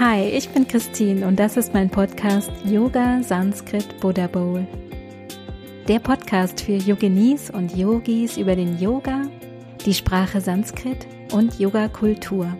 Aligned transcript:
Hi, 0.00 0.30
ich 0.30 0.48
bin 0.48 0.66
Christine 0.66 1.26
und 1.26 1.38
das 1.38 1.58
ist 1.58 1.74
mein 1.74 1.90
Podcast 1.90 2.50
Yoga 2.64 3.22
Sanskrit 3.22 4.00
Buddha 4.00 4.28
Bowl. 4.28 4.66
Der 5.88 5.98
Podcast 5.98 6.62
für 6.62 6.76
Yoginis 6.76 7.50
und 7.50 7.76
Yogis 7.76 8.38
über 8.38 8.56
den 8.56 8.80
Yoga, 8.80 9.28
die 9.84 9.92
Sprache 9.92 10.40
Sanskrit 10.40 11.06
und 11.32 11.60
Yoga-Kultur. 11.60 12.50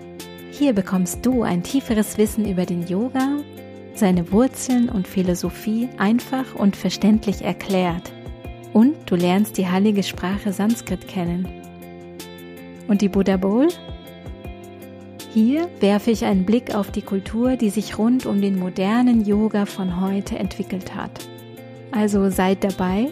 Hier 0.50 0.74
bekommst 0.74 1.24
du 1.24 1.42
ein 1.42 1.62
tieferes 1.62 2.18
Wissen 2.18 2.46
über 2.46 2.66
den 2.66 2.86
Yoga, 2.86 3.38
seine 3.94 4.30
Wurzeln 4.32 4.90
und 4.90 5.08
Philosophie 5.08 5.88
einfach 5.96 6.54
und 6.54 6.76
verständlich 6.76 7.40
erklärt. 7.40 8.12
Und 8.74 8.96
du 9.06 9.16
lernst 9.16 9.56
die 9.56 9.66
heilige 9.66 10.02
Sprache 10.02 10.52
Sanskrit 10.52 11.08
kennen. 11.08 11.48
Und 12.86 13.00
die 13.00 13.08
Buddha 13.08 13.38
Bowl? 13.38 13.68
Hier 15.32 15.68
werfe 15.78 16.10
ich 16.10 16.24
einen 16.24 16.44
Blick 16.44 16.74
auf 16.74 16.90
die 16.90 17.02
Kultur, 17.02 17.54
die 17.54 17.70
sich 17.70 17.98
rund 17.98 18.26
um 18.26 18.40
den 18.40 18.58
modernen 18.58 19.24
Yoga 19.24 19.64
von 19.64 20.00
heute 20.00 20.36
entwickelt 20.36 20.96
hat. 20.96 21.12
Also 21.92 22.30
seid 22.30 22.64
dabei, 22.64 23.10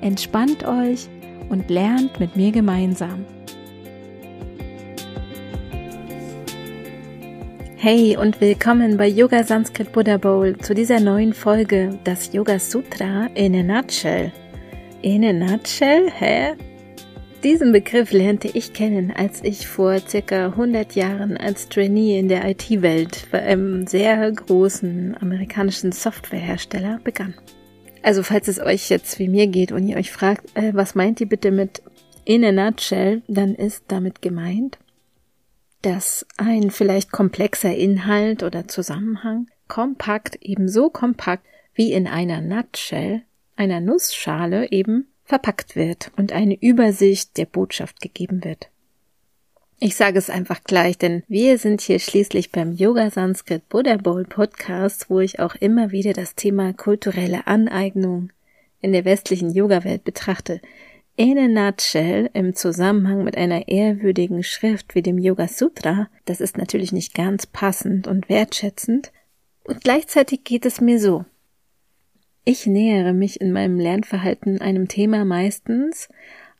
entspannt 0.00 0.64
euch 0.64 1.08
und 1.48 1.68
lernt 1.68 2.20
mit 2.20 2.36
mir 2.36 2.52
gemeinsam. 2.52 3.24
Hey 7.76 8.16
und 8.16 8.40
willkommen 8.40 8.96
bei 8.96 9.08
Yoga 9.08 9.42
Sanskrit 9.42 9.90
Buddha 9.90 10.16
Bowl 10.16 10.56
zu 10.58 10.74
dieser 10.74 11.00
neuen 11.00 11.32
Folge, 11.32 11.98
das 12.04 12.32
Yoga 12.32 12.60
Sutra 12.60 13.26
in 13.34 13.56
a 13.56 13.62
Nutshell. 13.64 14.30
In 15.02 15.24
a 15.24 15.32
Nutshell? 15.32 16.08
Hä? 16.08 16.54
Diesen 17.44 17.70
Begriff 17.70 18.10
lernte 18.10 18.48
ich 18.48 18.72
kennen, 18.72 19.12
als 19.12 19.44
ich 19.44 19.68
vor 19.68 20.00
circa 20.00 20.46
100 20.46 20.96
Jahren 20.96 21.36
als 21.36 21.68
Trainee 21.68 22.18
in 22.18 22.26
der 22.26 22.44
IT-Welt 22.44 23.28
bei 23.30 23.40
einem 23.40 23.86
sehr 23.86 24.32
großen 24.32 25.16
amerikanischen 25.20 25.92
Softwarehersteller 25.92 26.98
begann. 27.04 27.34
Also 28.02 28.24
falls 28.24 28.48
es 28.48 28.58
euch 28.58 28.88
jetzt 28.88 29.20
wie 29.20 29.28
mir 29.28 29.46
geht 29.46 29.70
und 29.70 29.86
ihr 29.86 29.98
euch 29.98 30.10
fragt, 30.10 30.56
äh, 30.56 30.72
was 30.74 30.96
meint 30.96 31.20
ihr 31.20 31.28
bitte 31.28 31.52
mit 31.52 31.80
in 32.24 32.44
a 32.44 32.50
nutshell, 32.50 33.22
dann 33.28 33.54
ist 33.54 33.84
damit 33.86 34.20
gemeint, 34.20 34.78
dass 35.82 36.26
ein 36.38 36.72
vielleicht 36.72 37.12
komplexer 37.12 37.72
Inhalt 37.72 38.42
oder 38.42 38.66
Zusammenhang 38.66 39.46
kompakt, 39.68 40.38
ebenso 40.40 40.90
kompakt 40.90 41.44
wie 41.72 41.92
in 41.92 42.08
einer 42.08 42.40
Nutshell, 42.40 43.22
einer 43.54 43.80
Nussschale 43.80 44.72
eben 44.72 45.06
verpackt 45.28 45.76
wird 45.76 46.10
und 46.16 46.32
eine 46.32 46.60
Übersicht 46.60 47.36
der 47.36 47.44
Botschaft 47.44 48.00
gegeben 48.00 48.42
wird. 48.44 48.70
Ich 49.78 49.94
sage 49.94 50.18
es 50.18 50.30
einfach 50.30 50.64
gleich, 50.64 50.98
denn 50.98 51.22
wir 51.28 51.58
sind 51.58 51.82
hier 51.82 52.00
schließlich 52.00 52.50
beim 52.50 52.72
Yoga 52.72 53.10
Sanskrit 53.10 53.68
Buddha 53.68 53.96
Bowl 53.98 54.24
Podcast, 54.24 55.08
wo 55.10 55.20
ich 55.20 55.38
auch 55.38 55.54
immer 55.54 55.92
wieder 55.92 56.14
das 56.14 56.34
Thema 56.34 56.72
kulturelle 56.72 57.46
Aneignung 57.46 58.32
in 58.80 58.92
der 58.92 59.04
westlichen 59.04 59.50
Yoga-Welt 59.50 60.02
betrachte. 60.02 60.60
In 61.14 61.38
a 61.38 61.46
nutshell 61.46 62.30
im 62.32 62.54
Zusammenhang 62.54 63.22
mit 63.22 63.36
einer 63.36 63.68
ehrwürdigen 63.68 64.42
Schrift 64.42 64.94
wie 64.94 65.02
dem 65.02 65.18
Yoga 65.18 65.46
Sutra, 65.46 66.08
das 66.24 66.40
ist 66.40 66.56
natürlich 66.56 66.90
nicht 66.90 67.14
ganz 67.14 67.46
passend 67.46 68.08
und 68.08 68.28
wertschätzend, 68.28 69.12
und 69.64 69.84
gleichzeitig 69.84 70.44
geht 70.44 70.64
es 70.64 70.80
mir 70.80 70.98
so. 70.98 71.24
Ich 72.50 72.64
nähere 72.64 73.12
mich 73.12 73.42
in 73.42 73.52
meinem 73.52 73.78
Lernverhalten 73.78 74.62
einem 74.62 74.88
Thema 74.88 75.26
meistens 75.26 76.08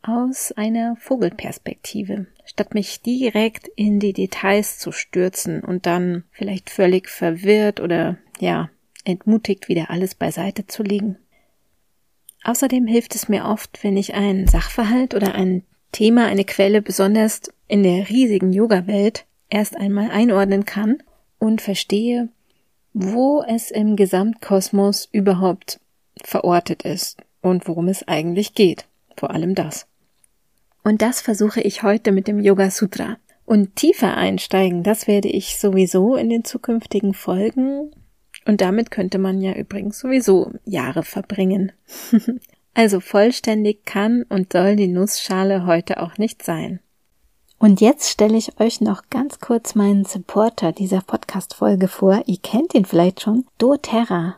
aus 0.03 0.53
einer 0.53 0.97
Vogelperspektive, 0.97 2.27
statt 2.44 2.75
mich 2.75 3.00
direkt 3.00 3.69
in 3.69 3.98
die 3.98 4.12
Details 4.12 4.78
zu 4.78 4.92
stürzen 4.92 5.64
und 5.64 5.86
dann 5.86 6.25
vielleicht 6.31 6.69
völlig 6.69 7.09
verwirrt 7.09 7.81
oder 7.81 8.19
ja, 8.39 8.69
entmutigt 9.06 9.71
wieder 9.71 9.88
alles 9.88 10.15
beiseite 10.15 10.66
zu 10.66 10.82
legen. 10.82 11.16
Außerdem 12.44 12.87
hilft 12.87 13.15
es 13.15 13.31
mir 13.31 13.47
oft, 13.47 13.82
wenn 13.82 13.97
ich 13.97 14.12
einen 14.12 14.47
Sachverhalt 14.47 15.15
oder 15.15 15.34
ein 15.34 15.62
Thema, 15.93 16.27
eine 16.27 16.44
Quelle 16.44 16.82
besonders 16.82 17.41
in 17.66 17.82
der 17.82 18.10
riesigen 18.10 18.53
Yoga-Welt 18.53 19.25
erst 19.48 19.75
einmal 19.75 20.10
einordnen 20.10 20.66
kann 20.66 21.03
und 21.38 21.62
verstehe, 21.62 22.28
wo 23.00 23.44
es 23.47 23.70
im 23.70 23.94
Gesamtkosmos 23.94 25.09
überhaupt 25.12 25.78
verortet 26.25 26.82
ist 26.82 27.22
und 27.41 27.69
worum 27.69 27.86
es 27.86 28.09
eigentlich 28.09 28.54
geht. 28.54 28.86
Vor 29.16 29.31
allem 29.31 29.54
das. 29.54 29.86
Und 30.82 31.00
das 31.00 31.20
versuche 31.20 31.60
ich 31.60 31.84
heute 31.84 32.10
mit 32.10 32.26
dem 32.26 32.41
Yoga 32.41 32.72
Sutra. 32.72 33.19
Und 33.44 33.76
tiefer 33.76 34.16
einsteigen, 34.16 34.82
das 34.82 35.06
werde 35.06 35.28
ich 35.28 35.59
sowieso 35.59 36.16
in 36.16 36.28
den 36.28 36.44
zukünftigen 36.44 37.14
Folgen. 37.14 37.92
Und 38.47 38.60
damit 38.60 38.91
könnte 38.91 39.19
man 39.19 39.41
ja 39.41 39.53
übrigens 39.53 40.00
sowieso 40.00 40.50
Jahre 40.65 41.04
verbringen. 41.04 41.70
also 42.75 42.98
vollständig 42.98 43.84
kann 43.84 44.25
und 44.25 44.53
soll 44.53 44.75
die 44.75 44.88
Nussschale 44.88 45.66
heute 45.66 46.03
auch 46.03 46.19
nicht 46.19 46.42
sein. 46.42 46.80
Und 47.58 47.80
jetzt 47.80 48.08
stelle 48.08 48.36
ich 48.36 48.60
euch 48.60 48.80
noch 48.80 49.02
ganz 49.10 49.41
kurz 49.41 49.74
meinen 49.74 50.04
Supporter 50.04 50.70
dieser 50.70 51.00
Podcast-Folge 51.00 51.88
vor. 51.88 52.22
Ihr 52.26 52.38
kennt 52.38 52.72
ihn 52.74 52.84
vielleicht 52.84 53.20
schon. 53.20 53.46
doTERRA. 53.58 54.36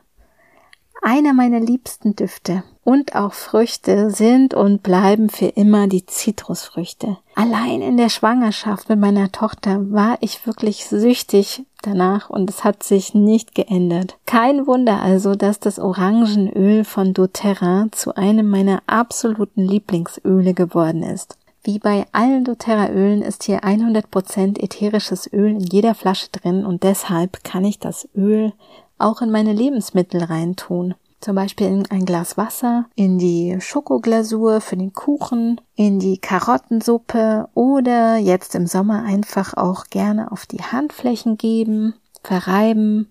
Einer 1.03 1.32
meiner 1.32 1.60
liebsten 1.60 2.16
Düfte 2.16 2.62
und 2.84 3.14
auch 3.14 3.32
Früchte 3.32 4.10
sind 4.10 4.53
und 4.53 4.82
bleiben 4.82 5.30
für 5.30 5.47
immer 5.47 5.86
die 5.86 6.04
Zitrusfrüchte. 6.04 7.19
Allein 7.34 7.80
in 7.80 7.97
der 7.97 8.09
Schwangerschaft 8.09 8.88
mit 8.88 8.98
meiner 8.98 9.32
Tochter 9.32 9.91
war 9.92 10.19
ich 10.20 10.47
wirklich 10.47 10.86
süchtig 10.86 11.64
danach 11.82 12.28
und 12.28 12.50
es 12.50 12.64
hat 12.64 12.82
sich 12.82 13.14
nicht 13.14 13.54
geändert. 13.54 14.19
Kein 14.26 14.66
Wunder 14.66 15.00
also, 15.00 15.34
dass 15.34 15.60
das 15.60 15.78
Orangenöl 15.78 16.84
von 16.84 17.14
doTERRA 17.14 17.86
zu 17.92 18.14
einem 18.14 18.48
meiner 18.48 18.82
absoluten 18.86 19.62
Lieblingsöle 19.62 20.53
geworden 20.53 21.03
ist. 21.03 21.38
Wie 21.62 21.78
bei 21.78 22.06
allen 22.12 22.44
doTERRA-Ölen 22.44 23.21
ist 23.21 23.43
hier 23.43 23.60
100% 23.60 24.59
ätherisches 24.62 25.31
Öl 25.31 25.50
in 25.50 25.60
jeder 25.60 25.94
Flasche 25.94 26.28
drin 26.31 26.65
und 26.65 26.82
deshalb 26.82 27.44
kann 27.44 27.65
ich 27.66 27.78
das 27.78 28.09
Öl 28.15 28.53
auch 28.98 29.21
in 29.21 29.31
meine 29.31 29.53
Lebensmittel 29.53 30.25
reintun. 30.25 30.94
Zum 31.21 31.37
Beispiel 31.37 31.66
in 31.66 31.87
ein 31.91 32.06
Glas 32.06 32.38
Wasser, 32.38 32.87
in 32.94 33.19
die 33.19 33.59
Schokoglasur 33.60 34.62
für 34.62 34.78
den 34.78 34.94
Kuchen, 34.94 35.60
in 35.76 35.98
die 35.98 36.16
Karottensuppe 36.16 37.48
oder 37.53 38.16
jetzt 38.16 38.54
im 38.54 38.66
Sommer 38.66 39.04
einfach 39.04 39.54
auch 39.54 39.84
gerne 39.91 40.32
auf 40.32 40.47
die 40.47 40.62
Handflächen 40.62 41.37
geben, 41.37 41.92
verreiben, 42.22 43.10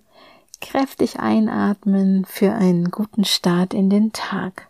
kräftig 0.59 1.19
einatmen 1.19 2.25
für 2.25 2.51
einen 2.51 2.89
guten 2.89 3.25
Start 3.25 3.75
in 3.75 3.91
den 3.91 4.11
Tag. 4.11 4.68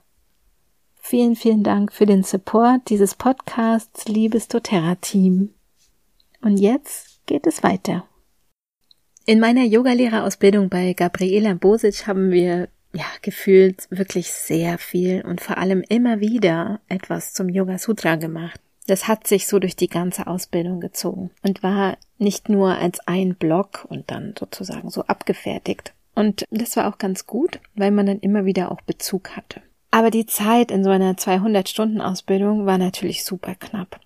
Vielen, 1.10 1.36
vielen 1.36 1.64
Dank 1.64 1.92
für 1.92 2.06
den 2.06 2.22
Support 2.22 2.88
dieses 2.92 3.16
Podcasts, 3.16 4.08
liebes 4.08 4.48
doTERRA-Team. 4.48 5.50
Und 6.42 6.58
jetzt 6.58 7.26
geht 7.26 7.48
es 7.48 7.64
weiter. 7.64 8.08
In 9.26 9.40
meiner 9.40 9.64
Yogalehrerausbildung 9.64 10.70
bei 10.70 10.94
Gabriela 10.94 11.56
Bosic 11.56 12.06
haben 12.06 12.30
wir 12.30 12.70
ja 12.94 13.06
gefühlt 13.24 13.88
wirklich 13.90 14.32
sehr 14.32 14.78
viel 14.78 15.24
und 15.26 15.42
vor 15.42 15.58
allem 15.58 15.84
immer 15.90 16.20
wieder 16.20 16.80
etwas 16.90 17.34
zum 17.34 17.50
Yoga 17.50 17.80
Sutra 17.80 18.16
gemacht. 18.16 18.62
Das 18.86 19.08
hat 19.08 19.26
sich 19.26 19.48
so 19.48 19.58
durch 19.58 19.76
die 19.76 19.90
ganze 19.90 20.28
Ausbildung 20.28 20.80
gezogen 20.80 21.32
und 21.42 21.64
war 21.64 21.98
nicht 22.20 22.50
nur 22.50 22.78
als 22.78 23.00
ein 23.08 23.34
Block 23.34 23.88
und 23.90 24.12
dann 24.12 24.36
sozusagen 24.38 24.92
so 24.92 25.02
abgefertigt. 25.06 25.92
Und 26.14 26.46
das 26.52 26.78
war 26.78 26.88
auch 26.88 27.00
ganz 27.00 27.26
gut, 27.26 27.60
weil 27.74 27.90
man 27.90 28.06
dann 28.06 28.20
immer 28.20 28.46
wieder 28.46 28.72
auch 28.72 28.82
Bezug 28.82 29.36
hatte. 29.36 29.64
Aber 29.92 30.12
die 30.12 30.26
Zeit 30.26 30.72
in 30.72 30.84
so 30.84 30.90
einer 30.90 31.14
200-Stunden-Ausbildung 31.14 32.66
war 32.66 32.78
natürlich 32.78 33.24
super 33.24 33.56
knapp. 33.56 34.00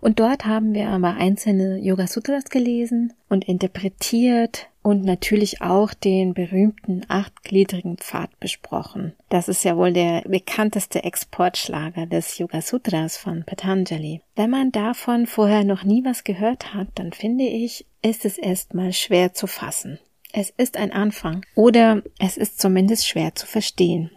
Und 0.00 0.20
dort 0.20 0.44
haben 0.44 0.74
wir 0.74 0.88
aber 0.88 1.16
einzelne 1.16 1.78
Yoga 1.78 2.06
Sutras 2.06 2.44
gelesen 2.44 3.12
und 3.28 3.46
interpretiert 3.46 4.68
und 4.82 5.04
natürlich 5.04 5.60
auch 5.60 5.92
den 5.92 6.34
berühmten 6.34 7.04
achtgliedrigen 7.08 7.98
Pfad 7.98 8.38
besprochen. 8.40 9.12
Das 9.28 9.48
ist 9.48 9.64
ja 9.64 9.76
wohl 9.76 9.92
der 9.92 10.22
bekannteste 10.22 11.04
Exportschlager 11.04 12.06
des 12.06 12.38
Yoga 12.38 12.62
Sutras 12.62 13.16
von 13.16 13.44
Patanjali. 13.44 14.22
Wenn 14.36 14.50
man 14.50 14.72
davon 14.72 15.26
vorher 15.26 15.64
noch 15.64 15.84
nie 15.84 16.04
was 16.04 16.24
gehört 16.24 16.74
hat, 16.74 16.88
dann 16.94 17.12
finde 17.12 17.44
ich, 17.44 17.86
ist 18.02 18.24
es 18.24 18.38
erstmal 18.38 18.92
schwer 18.92 19.34
zu 19.34 19.46
fassen. 19.46 19.98
Es 20.32 20.50
ist 20.50 20.76
ein 20.76 20.92
Anfang 20.92 21.44
oder 21.54 22.02
es 22.18 22.36
ist 22.36 22.60
zumindest 22.60 23.06
schwer 23.06 23.34
zu 23.34 23.46
verstehen. 23.46 24.10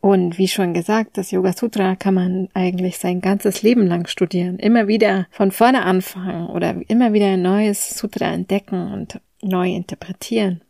Und 0.00 0.38
wie 0.38 0.48
schon 0.48 0.74
gesagt, 0.74 1.18
das 1.18 1.32
Yoga 1.32 1.52
Sutra 1.52 1.96
kann 1.96 2.14
man 2.14 2.48
eigentlich 2.54 2.98
sein 2.98 3.20
ganzes 3.20 3.62
Leben 3.62 3.86
lang 3.86 4.06
studieren. 4.06 4.58
Immer 4.58 4.86
wieder 4.86 5.26
von 5.30 5.50
vorne 5.50 5.82
anfangen 5.82 6.46
oder 6.46 6.76
immer 6.88 7.12
wieder 7.12 7.26
ein 7.26 7.42
neues 7.42 7.98
Sutra 7.98 8.26
entdecken 8.26 8.92
und 8.92 9.20
neu 9.42 9.70
interpretieren. 9.70 10.62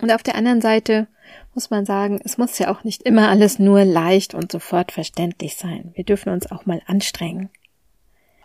Und 0.00 0.10
auf 0.10 0.22
der 0.22 0.34
anderen 0.34 0.60
Seite 0.62 1.08
muss 1.54 1.70
man 1.70 1.84
sagen, 1.84 2.20
es 2.24 2.38
muss 2.38 2.58
ja 2.58 2.70
auch 2.70 2.84
nicht 2.84 3.02
immer 3.02 3.28
alles 3.28 3.58
nur 3.58 3.84
leicht 3.84 4.34
und 4.34 4.50
sofort 4.50 4.92
verständlich 4.92 5.56
sein. 5.56 5.92
Wir 5.94 6.04
dürfen 6.04 6.30
uns 6.30 6.50
auch 6.50 6.66
mal 6.66 6.80
anstrengen. 6.86 7.50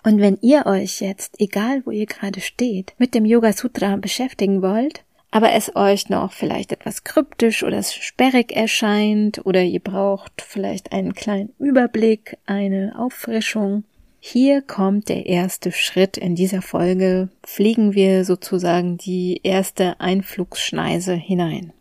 Und 0.04 0.20
wenn 0.20 0.38
ihr 0.42 0.66
euch 0.66 1.02
jetzt, 1.02 1.40
egal 1.40 1.82
wo 1.86 1.92
ihr 1.92 2.06
gerade 2.06 2.40
steht, 2.40 2.94
mit 2.98 3.14
dem 3.14 3.26
Yoga 3.26 3.52
Sutra 3.54 3.96
beschäftigen 3.98 4.62
wollt, 4.62 5.04
aber 5.32 5.54
es 5.54 5.76
euch 5.76 6.10
noch 6.10 6.32
vielleicht 6.34 6.72
etwas 6.72 7.04
kryptisch 7.04 7.64
oder 7.64 7.84
sperrig 7.84 8.52
erscheint 8.56 9.46
oder 9.46 9.62
ihr 9.64 9.80
braucht 9.80 10.42
vielleicht 10.42 10.92
einen 10.92 11.14
kleinen 11.14 11.54
Überblick, 11.60 12.38
eine 12.46 12.94
Auffrischung, 12.98 13.84
hier 14.22 14.62
kommt 14.62 15.08
der 15.08 15.28
erste 15.28 15.72
Schritt 15.72 16.18
in 16.18 16.36
dieser 16.36 16.62
Folge. 16.62 17.30
Fliegen 17.44 17.94
wir 17.94 18.26
sozusagen 18.26 18.98
die 18.98 19.40
erste 19.44 20.00
Einflugsschneise 20.02 21.14
hinein. 21.14 21.72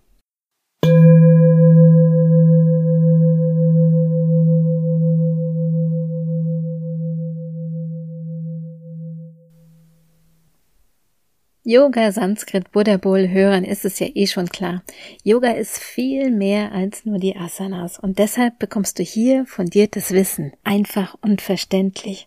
Yoga, 11.71 12.13
Sanskrit, 12.13 12.73
Buddha 12.73 12.97
Bowl 12.97 13.29
hören, 13.29 13.63
ist 13.63 13.85
es 13.85 13.99
ja 13.99 14.07
eh 14.15 14.27
schon 14.27 14.49
klar. 14.49 14.83
Yoga 15.23 15.51
ist 15.51 15.79
viel 15.79 16.31
mehr 16.31 16.73
als 16.73 17.05
nur 17.05 17.19
die 17.19 17.37
Asanas 17.37 17.99
und 17.99 18.19
deshalb 18.19 18.59
bekommst 18.59 18.99
du 18.99 19.03
hier 19.03 19.45
fundiertes 19.45 20.13
Wissen, 20.13 20.55
einfach 20.65 21.15
und 21.21 21.43
verständlich, 21.43 22.27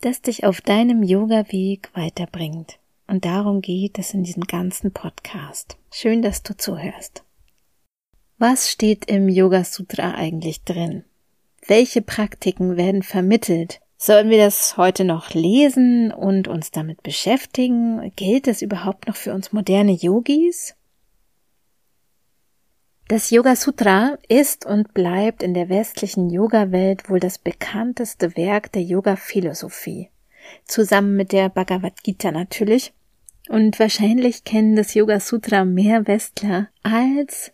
das 0.00 0.22
dich 0.22 0.44
auf 0.44 0.62
deinem 0.62 1.02
Yoga-Weg 1.02 1.90
weiterbringt. 1.92 2.78
Und 3.06 3.26
darum 3.26 3.60
geht 3.60 3.98
es 3.98 4.14
in 4.14 4.22
diesem 4.22 4.44
ganzen 4.44 4.92
Podcast. 4.92 5.76
Schön, 5.92 6.22
dass 6.22 6.42
du 6.42 6.56
zuhörst. 6.56 7.22
Was 8.38 8.70
steht 8.70 9.10
im 9.10 9.28
Yoga 9.28 9.62
Sutra 9.62 10.14
eigentlich 10.14 10.64
drin? 10.64 11.04
Welche 11.66 12.00
Praktiken 12.00 12.78
werden 12.78 13.02
vermittelt? 13.02 13.82
Sollen 14.02 14.30
wir 14.30 14.38
das 14.38 14.78
heute 14.78 15.04
noch 15.04 15.34
lesen 15.34 16.10
und 16.10 16.48
uns 16.48 16.70
damit 16.70 17.02
beschäftigen? 17.02 18.10
Gilt 18.16 18.48
es 18.48 18.62
überhaupt 18.62 19.08
noch 19.08 19.14
für 19.14 19.34
uns 19.34 19.52
moderne 19.52 19.92
Yogis? 19.92 20.74
Das 23.08 23.28
Yoga 23.28 23.56
Sutra 23.56 24.16
ist 24.26 24.64
und 24.64 24.94
bleibt 24.94 25.42
in 25.42 25.52
der 25.52 25.68
westlichen 25.68 26.30
Yoga-Welt 26.30 27.10
wohl 27.10 27.20
das 27.20 27.36
bekannteste 27.36 28.38
Werk 28.38 28.72
der 28.72 28.84
Yoga-Philosophie. 28.84 30.08
Zusammen 30.64 31.14
mit 31.14 31.32
der 31.32 31.50
Bhagavad 31.50 32.02
Gita 32.02 32.32
natürlich. 32.32 32.94
Und 33.50 33.78
wahrscheinlich 33.78 34.44
kennen 34.44 34.76
das 34.76 34.94
Yoga 34.94 35.20
Sutra 35.20 35.66
mehr 35.66 36.06
Westler 36.06 36.70
als 36.82 37.52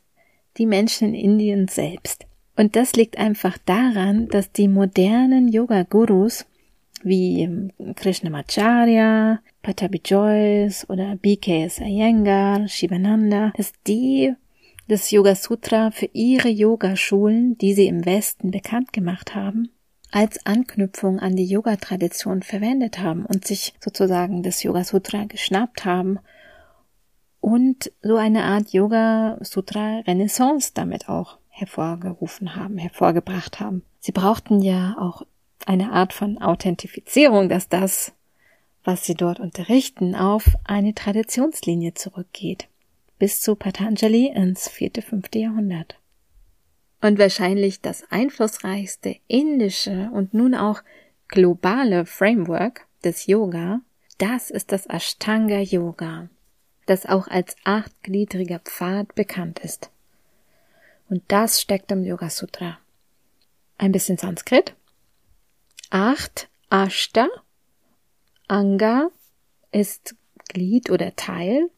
die 0.58 0.66
Menschen 0.66 1.08
in 1.08 1.32
Indien 1.32 1.66
selbst. 1.66 2.24
Und 2.56 2.74
das 2.74 2.94
liegt 2.94 3.18
einfach 3.18 3.58
daran, 3.64 4.28
dass 4.28 4.50
die 4.50 4.68
modernen 4.68 5.48
Yoga-Gurus 5.48 6.46
wie 7.02 7.70
Krishnamacharya, 7.94 9.40
Patabi 9.62 10.00
Joyce 10.04 10.88
oder 10.88 11.16
BKS 11.16 11.80
Iyengar, 11.80 12.66
Shivananda, 12.66 13.52
dass 13.56 13.72
die 13.86 14.34
das 14.88 15.10
Yoga 15.10 15.34
Sutra 15.34 15.90
für 15.90 16.08
ihre 16.12 16.48
Yogaschulen, 16.48 17.58
die 17.58 17.74
sie 17.74 17.86
im 17.86 18.06
Westen 18.06 18.50
bekannt 18.50 18.92
gemacht 18.92 19.34
haben, 19.34 19.70
als 20.10 20.46
Anknüpfung 20.46 21.18
an 21.18 21.36
die 21.36 21.46
Yoga-Tradition 21.46 22.42
verwendet 22.42 22.98
haben 22.98 23.26
und 23.26 23.46
sich 23.46 23.74
sozusagen 23.80 24.42
das 24.42 24.62
Yoga 24.62 24.84
Sutra 24.84 25.24
geschnappt 25.24 25.84
haben 25.84 26.18
und 27.40 27.92
so 28.02 28.16
eine 28.16 28.44
Art 28.44 28.72
Yoga 28.72 29.38
Sutra 29.42 30.00
Renaissance 30.06 30.70
damit 30.72 31.08
auch 31.08 31.38
hervorgerufen 31.56 32.54
haben, 32.54 32.76
hervorgebracht 32.76 33.60
haben. 33.60 33.82
Sie 33.98 34.12
brauchten 34.12 34.60
ja 34.60 34.94
auch 34.98 35.22
eine 35.64 35.90
Art 35.90 36.12
von 36.12 36.38
Authentifizierung, 36.38 37.48
dass 37.48 37.70
das, 37.70 38.12
was 38.84 39.06
sie 39.06 39.14
dort 39.14 39.40
unterrichten, 39.40 40.14
auf 40.14 40.54
eine 40.64 40.94
Traditionslinie 40.94 41.94
zurückgeht, 41.94 42.68
bis 43.18 43.40
zu 43.40 43.56
Patanjali 43.56 44.26
ins 44.26 44.68
vierte, 44.68 45.00
fünfte 45.00 45.38
Jahrhundert. 45.38 45.98
Und 47.00 47.18
wahrscheinlich 47.18 47.80
das 47.80 48.04
einflussreichste 48.10 49.16
indische 49.26 50.10
und 50.12 50.34
nun 50.34 50.54
auch 50.54 50.82
globale 51.28 52.04
Framework 52.04 52.86
des 53.02 53.26
Yoga, 53.26 53.80
das 54.18 54.50
ist 54.50 54.72
das 54.72 54.86
Ashtanga 54.86 55.60
Yoga, 55.60 56.28
das 56.84 57.06
auch 57.06 57.28
als 57.28 57.56
achtgliedriger 57.64 58.58
Pfad 58.58 59.14
bekannt 59.14 59.60
ist. 59.60 59.90
Und 61.08 61.22
das 61.28 61.60
steckt 61.60 61.90
im 61.92 62.04
Yoga 62.04 62.30
Sutra. 62.30 62.78
Ein 63.78 63.92
bisschen 63.92 64.18
Sanskrit. 64.18 64.74
Acht 65.90 66.48
Ashta. 66.70 67.28
Anga 68.48 69.10
ist 69.70 70.16
Glied 70.48 70.90
oder 70.90 71.14
Teil. 71.16 71.70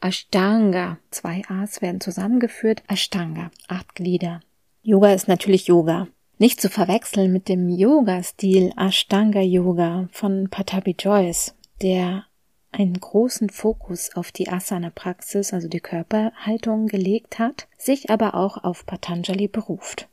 Ashtanga. 0.00 0.98
Zwei 1.10 1.42
A's 1.48 1.80
werden 1.80 2.00
zusammengeführt. 2.00 2.82
Ashtanga. 2.88 3.50
Acht 3.68 3.94
Glieder. 3.94 4.40
Yoga 4.82 5.12
ist 5.12 5.28
natürlich 5.28 5.68
Yoga. 5.68 6.08
Nicht 6.38 6.60
zu 6.60 6.68
verwechseln 6.68 7.32
mit 7.32 7.48
dem 7.48 7.68
Yoga-Stil 7.68 8.72
Ashtanga 8.76 9.40
Yoga 9.40 10.08
von 10.10 10.48
Patabi 10.50 10.96
Joyce, 10.98 11.54
der 11.82 12.24
einen 12.72 12.98
großen 12.98 13.50
Fokus 13.50 14.14
auf 14.16 14.32
die 14.32 14.48
Asana-Praxis, 14.48 15.52
also 15.52 15.68
die 15.68 15.80
Körperhaltung 15.80 16.86
gelegt 16.86 17.38
hat, 17.38 17.68
sich 17.78 18.10
aber 18.10 18.34
auch 18.34 18.64
auf 18.64 18.86
Patanjali 18.86 19.48
beruft. 19.48 20.08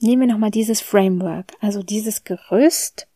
Nehmen 0.00 0.22
wir 0.22 0.28
nochmal 0.28 0.50
dieses 0.50 0.80
Framework, 0.80 1.52
also 1.60 1.82
dieses 1.82 2.24
Gerüst. 2.24 3.06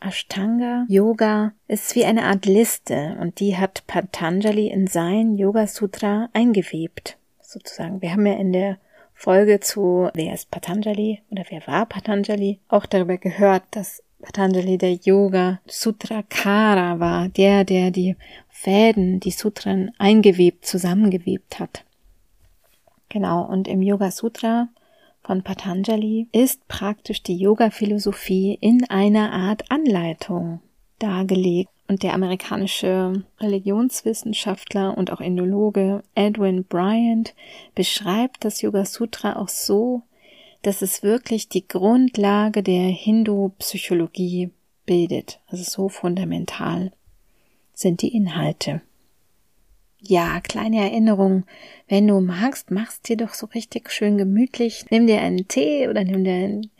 Ashtanga 0.00 0.84
Yoga 0.88 1.52
ist 1.66 1.96
wie 1.96 2.04
eine 2.04 2.24
Art 2.24 2.46
Liste 2.46 3.16
und 3.20 3.40
die 3.40 3.56
hat 3.56 3.84
Patanjali 3.86 4.68
in 4.68 4.86
sein 4.86 5.36
Yoga 5.36 5.66
Sutra 5.66 6.28
eingewebt. 6.34 7.16
Sozusagen. 7.40 8.02
Wir 8.02 8.12
haben 8.12 8.26
ja 8.26 8.34
in 8.34 8.52
der 8.52 8.78
Folge 9.14 9.58
zu 9.58 10.10
Wer 10.14 10.34
ist 10.34 10.50
Patanjali 10.50 11.22
oder 11.30 11.44
wer 11.48 11.66
war 11.66 11.86
Patanjali 11.86 12.60
auch 12.68 12.86
darüber 12.86 13.16
gehört, 13.16 13.64
dass 13.72 14.02
Patanjali 14.20 14.78
der 14.78 14.94
Yoga 14.94 15.60
Sutrakara 15.66 16.98
war, 16.98 17.28
der, 17.28 17.64
der 17.64 17.90
die 17.90 18.16
Fäden, 18.48 19.20
die 19.20 19.30
Sutren 19.30 19.92
eingewebt, 19.98 20.66
zusammengewebt 20.66 21.60
hat. 21.60 21.84
Genau, 23.08 23.44
und 23.44 23.68
im 23.68 23.80
Yoga 23.80 24.10
Sutra 24.10 24.68
von 25.22 25.42
Patanjali 25.42 26.28
ist 26.32 26.66
praktisch 26.68 27.22
die 27.22 27.36
Yoga-Philosophie 27.36 28.58
in 28.60 28.84
einer 28.90 29.32
Art 29.32 29.70
Anleitung 29.70 30.60
dargelegt. 30.98 31.70
Und 31.86 32.02
der 32.02 32.12
amerikanische 32.12 33.24
Religionswissenschaftler 33.40 34.98
und 34.98 35.10
auch 35.10 35.22
Indologe 35.22 36.02
Edwin 36.14 36.64
Bryant 36.64 37.34
beschreibt 37.74 38.44
das 38.44 38.60
Yoga 38.60 38.84
Sutra 38.84 39.36
auch 39.36 39.48
so, 39.48 40.02
dass 40.62 40.82
es 40.82 41.02
wirklich 41.02 41.48
die 41.48 41.66
Grundlage 41.66 42.62
der 42.62 42.88
Hindu-Psychologie 42.88 44.50
bildet. 44.86 45.40
Also 45.46 45.64
so 45.64 45.88
fundamental 45.88 46.92
sind 47.74 48.02
die 48.02 48.14
Inhalte. 48.14 48.82
Ja, 50.00 50.40
kleine 50.40 50.80
Erinnerung. 50.80 51.44
Wenn 51.88 52.06
du 52.06 52.20
magst, 52.20 52.70
machst 52.70 53.08
dir 53.08 53.16
doch 53.16 53.34
so 53.34 53.46
richtig 53.46 53.90
schön 53.90 54.16
gemütlich. 54.16 54.86
Nimm 54.90 55.06
dir 55.06 55.20
einen 55.20 55.48
Tee 55.48 55.88
oder 55.88 56.04
nimm 56.04 56.24
dir 56.24 56.34
ein 56.34 56.70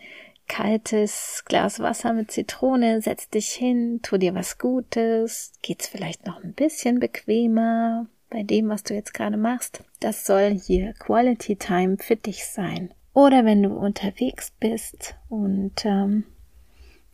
kaltes 0.46 1.42
Glas 1.44 1.78
Wasser 1.80 2.12
mit 2.12 2.30
Zitrone, 2.30 3.02
setz 3.02 3.28
dich 3.28 3.50
hin, 3.50 4.00
tu 4.02 4.16
dir 4.16 4.34
was 4.34 4.58
Gutes. 4.58 5.52
Geht's 5.62 5.88
vielleicht 5.88 6.26
noch 6.26 6.42
ein 6.42 6.54
bisschen 6.54 7.00
bequemer 7.00 8.06
bei 8.30 8.42
dem, 8.42 8.68
was 8.68 8.82
du 8.82 8.94
jetzt 8.94 9.14
gerade 9.14 9.36
machst? 9.36 9.84
Das 10.00 10.24
soll 10.24 10.58
hier 10.58 10.94
Quality 10.94 11.56
Time 11.56 11.96
für 11.98 12.16
dich 12.16 12.46
sein. 12.46 12.92
Oder 13.18 13.44
wenn 13.44 13.64
du 13.64 13.70
unterwegs 13.70 14.52
bist 14.60 15.16
und 15.28 15.84
ähm, 15.84 16.22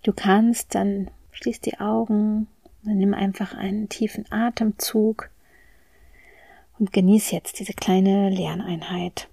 du 0.03 0.13
kannst, 0.13 0.75
dann 0.75 1.11
schließ 1.31 1.63
die 1.63 1.81
Augen, 1.81 2.47
dann 2.83 2.99
nimm 2.99 3.15
einfach 3.15 3.55
einen 3.55 3.89
tiefen 3.89 4.31
Atemzug 4.31 5.31
und 6.79 6.93
genieß 6.93 7.31
jetzt 7.31 7.59
diese 7.59 7.73
kleine 7.73 8.29
Lerneinheit. 8.29 9.31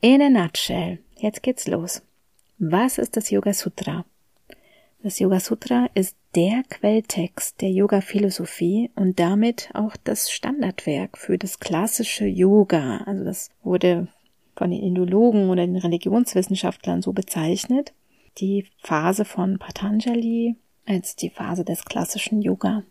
In 0.00 0.20
a 0.22 0.28
nutshell, 0.28 0.98
jetzt 1.16 1.44
geht's 1.44 1.68
los. 1.68 2.02
Was 2.58 2.98
ist 2.98 3.16
das 3.16 3.30
Yoga 3.30 3.52
Sutra? 3.52 4.04
Das 5.02 5.18
Yoga 5.18 5.40
Sutra 5.40 5.88
ist 5.94 6.14
der 6.34 6.62
Quelltext 6.68 7.62
der 7.62 7.70
Yoga-Philosophie 7.70 8.90
und 8.96 9.18
damit 9.18 9.70
auch 9.72 9.96
das 9.96 10.30
Standardwerk 10.30 11.16
für 11.16 11.38
das 11.38 11.58
klassische 11.58 12.26
Yoga. 12.26 12.98
Also 13.06 13.24
das 13.24 13.48
wurde 13.62 14.08
von 14.56 14.70
den 14.70 14.82
Indologen 14.82 15.48
oder 15.48 15.66
den 15.66 15.76
Religionswissenschaftlern 15.76 17.00
so 17.00 17.14
bezeichnet. 17.14 17.94
Die 18.36 18.66
Phase 18.82 19.24
von 19.24 19.58
Patanjali 19.58 20.56
als 20.84 21.16
die 21.16 21.30
Phase 21.30 21.64
des 21.64 21.86
klassischen 21.86 22.42
Yoga. 22.42 22.82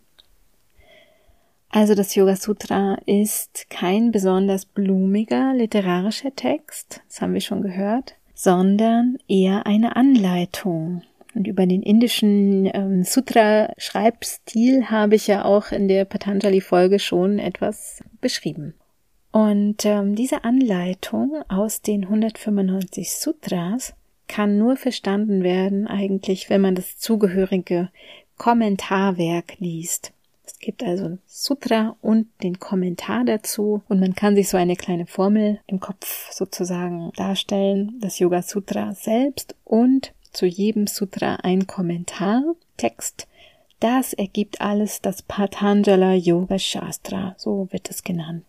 Also 1.70 1.94
das 1.94 2.16
Yoga 2.16 2.36
Sutra 2.36 2.98
ist 3.06 3.70
kein 3.70 4.10
besonders 4.10 4.66
blumiger 4.66 5.54
literarischer 5.54 6.36
Text, 6.36 7.01
das 7.08 7.22
haben 7.22 7.36
wir 7.36 7.42
schon 7.42 7.62
gehört, 7.62 8.16
sondern 8.34 9.20
eher 9.28 9.68
eine 9.68 9.96
Anleitung 9.96 11.04
Und 11.36 11.48
über 11.48 11.65
den 11.65 11.83
indischen 11.83 12.69
ähm, 12.74 13.03
Sutra-Schreibstil 13.03 14.89
habe 14.89 15.15
ich 15.15 15.27
ja 15.27 15.45
auch 15.45 15.71
in 15.71 15.88
der 15.88 16.05
Patanjali-Folge 16.05 17.00
schon 17.00 17.38
etwas 17.38 18.03
beschrieben. 18.19 18.74
Und 19.31 19.86
ähm, 19.86 20.15
diese 20.15 20.43
Anleitung 20.43 21.43
aus 21.48 21.81
den 21.81 22.05
195 22.05 23.12
Sutras 23.12 23.93
kann 24.27 24.57
nur 24.57 24.75
verstanden 24.75 25.43
werden 25.43 25.88
eigentlich, 25.88 26.50
wenn 26.50 26.62
man 26.62 26.75
das 26.75 26.98
zugehörige 26.98 27.89
Kommentarwerk 28.38 29.59
liest. 29.59 30.13
Es 30.45 30.57
gibt 30.57 30.81
also 30.81 31.17
Sutra 31.27 31.95
und 32.01 32.27
den 32.41 32.59
Kommentar 32.59 33.24
dazu 33.24 33.83
und 33.88 34.00
man 34.00 34.15
kann 34.15 34.36
sich 34.36 34.50
so 34.50 34.57
eine 34.57 34.75
kleine 34.75 35.05
Formel 35.05 35.59
im 35.67 35.79
Kopf 35.79 36.31
sozusagen 36.31 37.12
darstellen, 37.15 37.98
das 38.00 38.17
Yoga 38.17 38.41
Sutra 38.41 38.93
selbst 38.93 39.55
und 39.63 40.12
zu 40.31 40.45
jedem 40.45 40.88
Sutra 40.88 41.36
ein 41.38 41.67
Kommentar, 41.67 42.43
Text. 42.77 43.27
Das 43.79 44.13
ergibt 44.13 44.62
alles 44.62 45.01
das 45.01 45.21
Patanjala 45.21 46.13
Yoga 46.13 46.59
Shastra, 46.59 47.36
so 47.38 47.67
wird 47.71 47.89
es 47.89 48.03
genannt. 48.03 48.45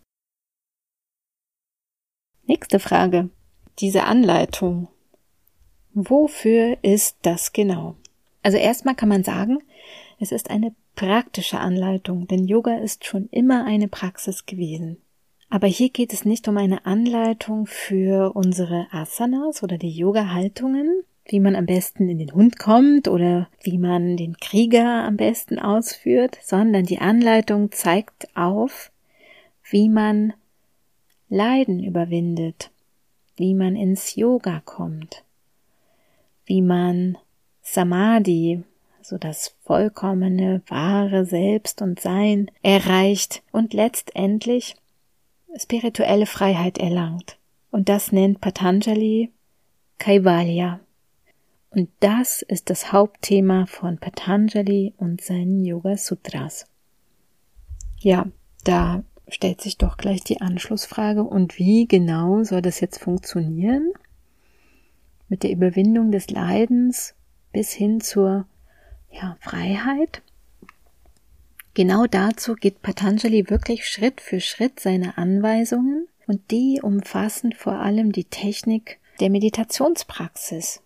Nächste 2.45 2.79
Frage. 2.79 3.29
Diese 3.79 4.03
Anleitung. 4.03 4.89
Wofür 5.93 6.77
ist 6.81 7.17
das 7.21 7.53
genau? 7.53 7.95
Also 8.43 8.57
erstmal 8.57 8.95
kann 8.95 9.09
man 9.09 9.23
sagen, 9.23 9.59
es 10.19 10.31
ist 10.31 10.49
eine 10.49 10.75
praktische 10.95 11.59
Anleitung, 11.59 12.27
denn 12.27 12.45
Yoga 12.45 12.77
ist 12.77 13.05
schon 13.05 13.27
immer 13.29 13.65
eine 13.65 13.87
Praxis 13.87 14.45
gewesen. 14.45 14.97
Aber 15.49 15.67
hier 15.67 15.89
geht 15.89 16.13
es 16.13 16.25
nicht 16.25 16.47
um 16.47 16.57
eine 16.57 16.85
Anleitung 16.85 17.65
für 17.65 18.35
unsere 18.35 18.87
Asanas 18.91 19.63
oder 19.63 19.77
die 19.77 19.91
Yoga-Haltungen, 19.91 21.03
wie 21.25 21.39
man 21.39 21.55
am 21.55 21.65
besten 21.65 22.09
in 22.09 22.17
den 22.17 22.33
Hund 22.33 22.59
kommt 22.59 23.07
oder 23.07 23.47
wie 23.63 23.77
man 23.77 24.17
den 24.17 24.37
Krieger 24.37 25.03
am 25.03 25.17
besten 25.17 25.59
ausführt, 25.59 26.37
sondern 26.41 26.85
die 26.85 26.99
Anleitung 26.99 27.71
zeigt 27.71 28.35
auf, 28.35 28.91
wie 29.69 29.89
man 29.89 30.33
Leiden 31.29 31.81
überwindet, 31.81 32.71
wie 33.37 33.53
man 33.53 33.75
ins 33.75 34.15
Yoga 34.15 34.61
kommt, 34.65 35.23
wie 36.45 36.61
man 36.61 37.17
Samadhi, 37.61 38.63
so 39.01 39.17
das 39.17 39.55
vollkommene, 39.61 40.61
wahre 40.67 41.25
Selbst 41.25 41.81
und 41.81 41.99
Sein 41.99 42.51
erreicht 42.61 43.43
und 43.51 43.73
letztendlich 43.73 44.75
spirituelle 45.55 46.25
Freiheit 46.25 46.77
erlangt. 46.77 47.37
Und 47.71 47.89
das 47.89 48.11
nennt 48.11 48.41
Patanjali 48.41 49.31
Kaivalya. 49.97 50.79
Und 51.71 51.89
das 52.01 52.41
ist 52.41 52.69
das 52.69 52.91
Hauptthema 52.91 53.65
von 53.65 53.97
Patanjali 53.97 54.93
und 54.97 55.21
seinen 55.21 55.63
Yoga 55.63 55.95
Sutras. 55.95 56.65
Ja, 57.97 58.27
da 58.65 59.03
stellt 59.29 59.61
sich 59.61 59.77
doch 59.77 59.95
gleich 59.95 60.21
die 60.21 60.41
Anschlussfrage, 60.41 61.23
und 61.23 61.57
wie 61.57 61.87
genau 61.87 62.43
soll 62.43 62.61
das 62.61 62.81
jetzt 62.81 62.99
funktionieren? 62.99 63.93
Mit 65.29 65.43
der 65.43 65.51
Überwindung 65.51 66.11
des 66.11 66.29
Leidens 66.29 67.15
bis 67.53 67.71
hin 67.71 68.01
zur 68.01 68.45
ja, 69.09 69.37
Freiheit. 69.39 70.21
Genau 71.73 72.05
dazu 72.05 72.55
geht 72.55 72.81
Patanjali 72.81 73.49
wirklich 73.49 73.87
Schritt 73.87 74.19
für 74.19 74.41
Schritt 74.41 74.81
seine 74.81 75.17
Anweisungen 75.17 76.07
und 76.27 76.51
die 76.51 76.81
umfassen 76.83 77.53
vor 77.53 77.73
allem 77.79 78.11
die 78.11 78.25
Technik 78.25 78.99
der 79.21 79.29
Meditationspraxis. 79.29 80.81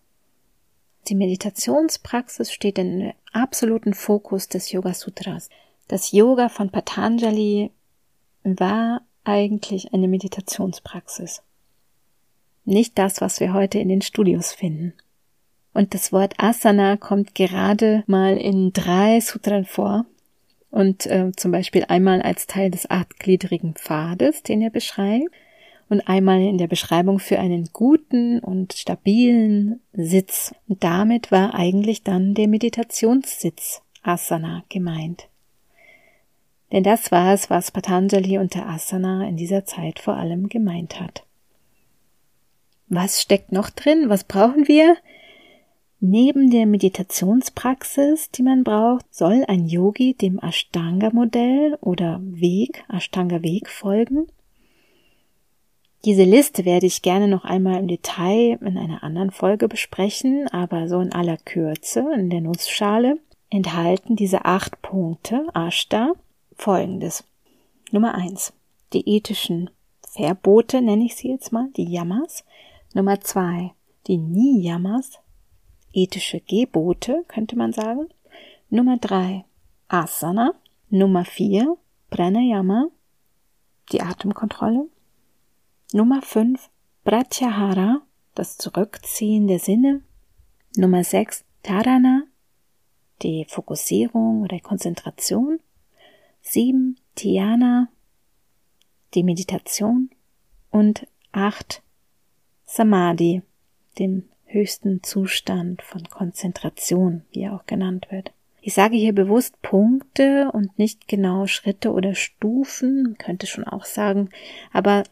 Die 1.07 1.15
Meditationspraxis 1.15 2.51
steht 2.51 2.79
in 2.79 3.13
absoluten 3.31 3.93
Fokus 3.93 4.47
des 4.47 4.71
Yoga 4.71 4.93
Sutras. 4.93 5.49
Das 5.87 6.11
Yoga 6.11 6.49
von 6.49 6.71
Patanjali 6.71 7.69
war 8.43 9.01
eigentlich 9.23 9.93
eine 9.93 10.07
Meditationspraxis. 10.07 11.43
Nicht 12.63 12.97
das, 12.97 13.21
was 13.21 13.39
wir 13.39 13.53
heute 13.53 13.77
in 13.77 13.89
den 13.89 14.01
Studios 14.01 14.51
finden. 14.51 14.93
Und 15.73 15.93
das 15.93 16.11
Wort 16.11 16.33
Asana 16.37 16.97
kommt 16.97 17.35
gerade 17.35 18.03
mal 18.07 18.37
in 18.37 18.73
drei 18.73 19.19
Sutren 19.19 19.65
vor. 19.65 20.05
Und 20.71 21.05
äh, 21.05 21.31
zum 21.35 21.51
Beispiel 21.51 21.85
einmal 21.87 22.21
als 22.21 22.47
Teil 22.47 22.71
des 22.71 22.89
achtgliedrigen 22.89 23.75
Pfades, 23.75 24.41
den 24.41 24.61
er 24.61 24.71
beschreibt, 24.71 25.29
und 25.89 26.07
einmal 26.07 26.41
in 26.41 26.57
der 26.57 26.67
Beschreibung 26.67 27.19
für 27.19 27.39
einen 27.39 27.69
guten 27.71 28.39
und 28.39 28.73
stabilen 28.73 29.81
Sitz. 29.93 30.53
Und 30.67 30.83
damit 30.83 31.31
war 31.31 31.53
eigentlich 31.53 32.03
dann 32.03 32.33
der 32.33 32.47
Meditationssitz 32.47 33.81
Asana 34.01 34.63
gemeint. 34.69 35.27
Denn 36.71 36.83
das 36.83 37.11
war 37.11 37.33
es, 37.33 37.49
was 37.49 37.71
Patanjali 37.71 38.37
unter 38.37 38.67
Asana 38.67 39.27
in 39.27 39.37
dieser 39.37 39.65
Zeit 39.65 39.99
vor 39.99 40.15
allem 40.15 40.49
gemeint 40.49 40.99
hat. 40.99 41.23
Was 42.87 43.21
steckt 43.21 43.51
noch 43.51 43.69
drin? 43.69 44.09
Was 44.09 44.23
brauchen 44.23 44.67
wir? 44.67 44.97
Neben 45.99 46.51
der 46.51 46.65
Meditationspraxis, 46.65 48.29
die 48.29 48.43
man 48.43 48.63
braucht, 48.63 49.05
soll 49.13 49.43
ein 49.47 49.65
Yogi 49.65 50.13
dem 50.13 50.39
Ashtanga-Modell 50.39 51.77
oder 51.81 52.19
Weg, 52.21 52.83
Ashtanga-Weg 52.89 53.69
folgen. 53.69 54.27
Diese 56.05 56.23
Liste 56.23 56.65
werde 56.65 56.85
ich 56.85 57.01
gerne 57.01 57.27
noch 57.27 57.45
einmal 57.45 57.79
im 57.79 57.87
Detail 57.87 58.59
in 58.61 58.77
einer 58.77 59.03
anderen 59.03 59.31
Folge 59.31 59.67
besprechen, 59.67 60.47
aber 60.49 60.87
so 60.87 60.99
in 60.99 61.11
aller 61.11 61.37
Kürze 61.37 62.05
in 62.13 62.29
der 62.29 62.41
Nussschale 62.41 63.17
enthalten 63.49 64.15
diese 64.15 64.45
acht 64.45 64.83
Punkte 64.83 65.47
Ashta 65.55 66.13
folgendes. 66.55 67.23
Nummer 67.91 68.13
eins. 68.13 68.53
Die 68.93 69.09
ethischen 69.09 69.71
Verbote 70.07 70.79
nenne 70.83 71.05
ich 71.05 71.15
sie 71.15 71.29
jetzt 71.29 71.51
mal, 71.51 71.69
die 71.75 71.91
Yamas. 71.91 72.45
Nummer 72.93 73.19
zwei. 73.21 73.71
Die 74.05 74.17
Niyamas, 74.17 75.17
ethische 75.91 76.39
Gebote, 76.39 77.25
könnte 77.27 77.57
man 77.57 77.73
sagen. 77.73 78.09
Nummer 78.69 78.97
drei, 78.97 79.45
Asana. 79.87 80.53
Nummer 80.91 81.25
vier, 81.25 81.77
Pranayama, 82.11 82.89
die 83.91 84.01
Atemkontrolle. 84.01 84.87
Nummer 85.93 86.21
fünf, 86.21 86.69
Pratyahara, 87.03 88.01
das 88.33 88.57
Zurückziehen 88.57 89.47
der 89.47 89.59
Sinne. 89.59 90.01
Nummer 90.75 91.03
sechs, 91.03 91.45
Tarana, 91.63 92.23
die 93.21 93.45
Fokussierung 93.47 94.41
oder 94.41 94.59
Konzentration. 94.59 95.59
Sieben, 96.41 96.97
Dhyana, 97.17 97.89
die 99.13 99.23
Meditation. 99.23 100.09
Und 100.71 101.07
acht, 101.31 101.81
Samadhi, 102.65 103.43
dem 103.99 104.27
höchsten 104.45 105.03
Zustand 105.03 105.81
von 105.81 106.03
Konzentration, 106.09 107.23
wie 107.31 107.41
er 107.41 107.53
auch 107.53 107.65
genannt 107.67 108.07
wird. 108.09 108.31
Ich 108.61 108.73
sage 108.73 108.95
hier 108.95 109.13
bewusst 109.13 109.61
Punkte 109.61 110.49
und 110.51 110.79
nicht 110.79 111.07
genau 111.07 111.45
Schritte 111.45 111.93
oder 111.93 112.15
Stufen, 112.15 113.15
könnte 113.19 113.45
schon 113.45 113.63
auch 113.63 113.85
sagen, 113.85 114.29
aber 114.73 115.03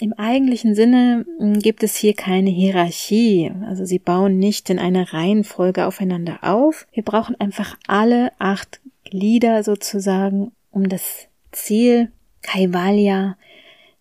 im 0.00 0.12
eigentlichen 0.14 0.74
Sinne 0.74 1.26
hm, 1.38 1.58
gibt 1.58 1.82
es 1.82 1.96
hier 1.96 2.14
keine 2.14 2.50
Hierarchie, 2.50 3.52
also 3.66 3.84
sie 3.84 3.98
bauen 3.98 4.38
nicht 4.38 4.70
in 4.70 4.78
einer 4.78 5.12
Reihenfolge 5.12 5.86
aufeinander 5.86 6.38
auf. 6.42 6.86
Wir 6.92 7.02
brauchen 7.02 7.38
einfach 7.40 7.76
alle 7.86 8.32
acht 8.38 8.80
Glieder 9.04 9.62
sozusagen, 9.62 10.52
um 10.70 10.88
das 10.88 11.28
Ziel 11.52 12.12
Kaivalya, 12.42 13.36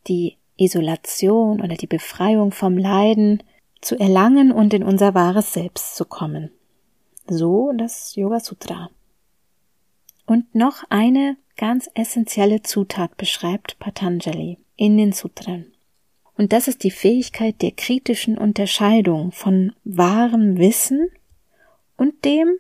die 0.08 0.38
Isolation 0.58 1.62
oder 1.62 1.76
die 1.76 1.88
Befreiung 1.88 2.52
vom 2.52 2.78
Leiden 2.78 3.44
zu 3.82 3.98
erlangen 4.00 4.52
und 4.52 4.74
in 4.74 4.84
unser 4.84 5.14
wahres 5.14 5.54
Selbst 5.54 5.96
zu 5.96 6.06
kommen. 6.06 6.52
So 7.28 7.72
das 7.76 8.16
Yoga 8.16 8.40
Sutra. 8.40 8.90
Und 10.26 10.54
noch 10.56 10.84
eine 10.90 11.38
ganz 11.56 11.90
essentielle 11.94 12.62
Zutat 12.62 13.18
beschreibt 13.18 13.80
Patanjali 13.80 14.58
in 14.76 14.98
den 14.98 15.12
Sutren. 15.12 15.74
Und 16.38 16.54
das 16.54 16.68
ist 16.68 16.84
die 16.84 16.92
Fähigkeit 16.92 17.62
der 17.62 17.72
kritischen 17.72 18.38
Unterscheidung 18.38 19.32
von 19.32 19.74
wahrem 19.84 20.58
Wissen 20.58 21.10
und 21.98 22.26
dem, 22.26 22.58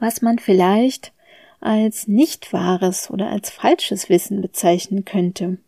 was 0.00 0.22
man 0.22 0.38
vielleicht 0.38 1.12
als 1.60 2.08
nicht 2.08 2.52
wahres 2.52 3.08
oder 3.08 3.30
als 3.30 3.50
falsches 3.50 4.08
Wissen 4.08 4.40
bezeichnen 4.40 5.04
könnte. 5.04 5.58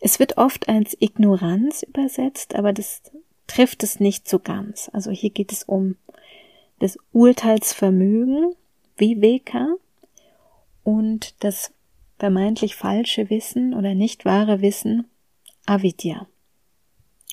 Es 0.00 0.18
wird 0.18 0.38
oft 0.38 0.68
als 0.68 0.96
Ignoranz 0.98 1.82
übersetzt, 1.82 2.54
aber 2.54 2.72
das 2.72 3.02
trifft 3.46 3.82
es 3.82 4.00
nicht 4.00 4.28
so 4.28 4.38
ganz. 4.38 4.90
Also 4.92 5.10
hier 5.10 5.30
geht 5.30 5.52
es 5.52 5.62
um 5.64 5.96
das 6.78 6.98
Urteilsvermögen, 7.12 8.54
Viveka, 8.96 9.76
und 10.82 11.34
das 11.44 11.72
vermeintlich 12.18 12.74
falsche 12.74 13.28
Wissen 13.28 13.74
oder 13.74 13.94
nicht 13.94 14.24
wahre 14.24 14.62
Wissen, 14.62 15.04
Avidya. 15.66 16.26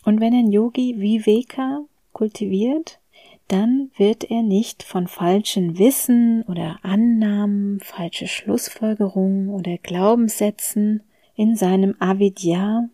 Und 0.07 0.21
wenn 0.21 0.33
ein 0.33 0.53
Yogi 0.53 1.01
Viveka 1.01 1.81
kultiviert, 2.13 3.01
dann 3.49 3.91
wird 3.97 4.23
er 4.23 4.41
nicht 4.41 4.83
von 4.83 5.05
falschen 5.05 5.77
Wissen 5.79 6.43
oder 6.43 6.79
Annahmen, 6.81 7.81
falsche 7.81 8.25
Schlussfolgerungen 8.25 9.49
oder 9.49 9.77
Glaubenssätzen 9.77 11.03
in 11.35 11.57
seinem 11.57 11.93
Avidya 11.99 12.87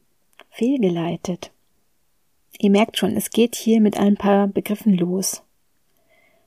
fehlgeleitet. 0.49 1.51
Ihr 2.57 2.71
merkt 2.71 2.97
schon, 2.97 3.15
es 3.15 3.29
geht 3.29 3.53
hier 3.53 3.79
mit 3.79 3.95
ein 3.99 4.15
paar 4.15 4.47
Begriffen 4.47 4.97
los. 4.97 5.43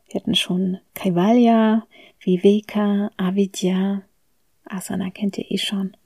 Wir 0.08 0.20
hatten 0.20 0.35
schon 0.35 0.78
Kaivalya, 0.94 1.87
Viveka, 2.18 3.12
Avidya, 3.16 4.02
Asana 4.64 5.11
kennt 5.11 5.38
ihr 5.38 5.49
eh 5.49 5.58
schon. 5.58 5.96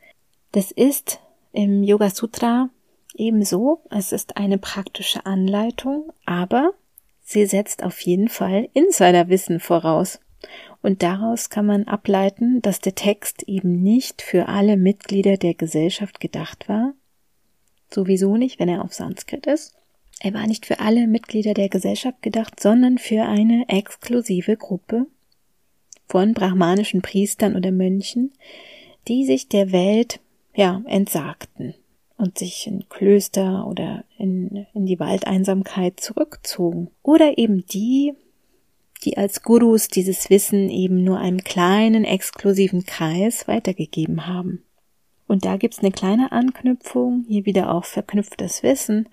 Das 0.52 0.70
ist 0.70 1.18
im 1.54 1.82
Yoga 1.82 2.10
Sutra 2.10 2.68
ebenso. 3.14 3.82
Es 3.90 4.12
ist 4.12 4.36
eine 4.36 4.58
praktische 4.58 5.26
Anleitung, 5.26 6.12
aber 6.26 6.72
sie 7.22 7.46
setzt 7.46 7.82
auf 7.82 8.00
jeden 8.00 8.28
Fall 8.28 8.68
Insiderwissen 8.72 9.60
voraus. 9.60 10.20
Und 10.82 11.02
daraus 11.02 11.50
kann 11.50 11.66
man 11.66 11.84
ableiten, 11.84 12.62
dass 12.62 12.80
der 12.80 12.94
Text 12.94 13.42
eben 13.44 13.82
nicht 13.82 14.22
für 14.22 14.48
alle 14.48 14.76
Mitglieder 14.76 15.36
der 15.36 15.54
Gesellschaft 15.54 16.20
gedacht 16.20 16.68
war. 16.68 16.94
Sowieso 17.92 18.36
nicht, 18.36 18.58
wenn 18.58 18.68
er 18.68 18.84
auf 18.84 18.94
Sanskrit 18.94 19.46
ist. 19.46 19.74
Er 20.20 20.32
war 20.34 20.46
nicht 20.46 20.66
für 20.66 20.80
alle 20.80 21.06
Mitglieder 21.06 21.54
der 21.54 21.68
Gesellschaft 21.68 22.22
gedacht, 22.22 22.60
sondern 22.60 22.98
für 22.98 23.22
eine 23.22 23.64
exklusive 23.68 24.56
Gruppe 24.56 25.06
von 26.08 26.34
brahmanischen 26.34 27.02
Priestern 27.02 27.56
oder 27.56 27.72
Mönchen, 27.72 28.32
die 29.08 29.24
sich 29.24 29.48
der 29.48 29.72
Welt, 29.72 30.20
ja, 30.54 30.82
entsagten 30.86 31.74
und 32.20 32.38
sich 32.38 32.66
in 32.66 32.88
Klöster 32.88 33.66
oder 33.66 34.04
in, 34.18 34.66
in 34.74 34.86
die 34.86 35.00
Waldeinsamkeit 35.00 36.00
zurückzogen. 36.00 36.90
Oder 37.02 37.38
eben 37.38 37.64
die, 37.66 38.14
die 39.04 39.16
als 39.16 39.42
Gurus 39.42 39.88
dieses 39.88 40.28
Wissen 40.30 40.68
eben 40.68 41.02
nur 41.02 41.18
einem 41.18 41.42
kleinen, 41.42 42.04
exklusiven 42.04 42.84
Kreis 42.84 43.48
weitergegeben 43.48 44.26
haben. 44.26 44.62
Und 45.26 45.44
da 45.44 45.56
gibt's 45.56 45.78
eine 45.78 45.92
kleine 45.92 46.32
Anknüpfung, 46.32 47.24
hier 47.26 47.46
wieder 47.46 47.72
auch 47.72 47.84
verknüpftes 47.84 48.62
Wissen, 48.62 49.08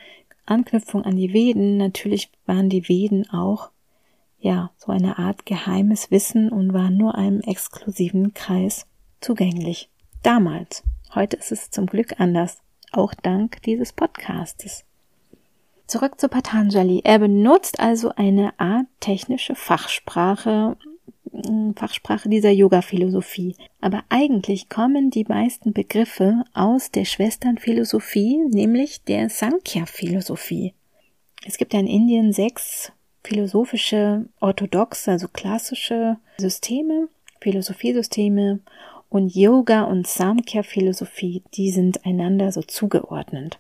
Anknüpfung 0.46 1.04
an 1.04 1.16
die 1.16 1.34
Veden. 1.34 1.78
Natürlich 1.78 2.32
waren 2.46 2.70
die 2.70 2.90
Veden 2.90 3.30
auch, 3.30 3.70
ja, 4.40 4.72
so 4.78 4.92
eine 4.92 5.18
Art 5.18 5.46
geheimes 5.46 6.12
Wissen 6.12 6.50
und 6.50 6.74
waren 6.74 6.98
nur 6.98 7.16
einem 7.16 7.40
exklusiven 7.42 8.34
Kreis 8.34 8.86
zugänglich. 9.22 9.90
Damals. 10.24 10.84
Heute 11.16 11.38
ist 11.38 11.52
es 11.52 11.70
zum 11.70 11.86
Glück 11.86 12.20
anders. 12.20 12.58
Auch 12.98 13.14
dank 13.14 13.62
dieses 13.62 13.94
Podcastes. 13.94 14.84
Zurück 15.86 16.20
zu 16.20 16.30
Patanjali. 16.30 17.02
Er 17.04 17.20
benutzt 17.20 17.80
also 17.80 18.12
eine 18.16 18.60
Art 18.60 18.88
technische 19.02 19.54
Fachsprache, 19.54 20.78
hm, 21.32 21.76
Fachsprache 21.76 22.28
dieser 22.28 22.50
Yoga-Philosophie. 22.50 23.56
Aber 23.82 24.04
eigentlich 24.10 24.68
kommen 24.68 25.12
die 25.12 25.26
meisten 25.26 25.74
Begriffe 25.74 26.44
aus 26.56 26.90
der 26.90 27.06
Schwesternphilosophie, 27.06 28.40
nämlich 28.50 29.04
der 29.04 29.30
Sankhya-Philosophie. 29.30 30.74
Es 31.46 31.58
gibt 31.58 31.76
ja 31.76 31.80
in 31.80 31.86
Indien 31.86 32.34
sechs 32.34 32.92
philosophische, 33.24 34.26
orthodoxe, 34.40 35.12
also 35.12 35.28
klassische 35.28 36.18
Systeme, 36.40 37.10
Philosophiesysteme 37.42 38.62
und 39.10 39.34
Yoga 39.34 39.84
und 39.84 40.08
Samkhya-Philosophie, 40.08 41.44
die 41.54 41.72
sind 41.72 42.06
einander 42.06 42.52
so 42.52 42.62
zugeordnet. 42.62 43.60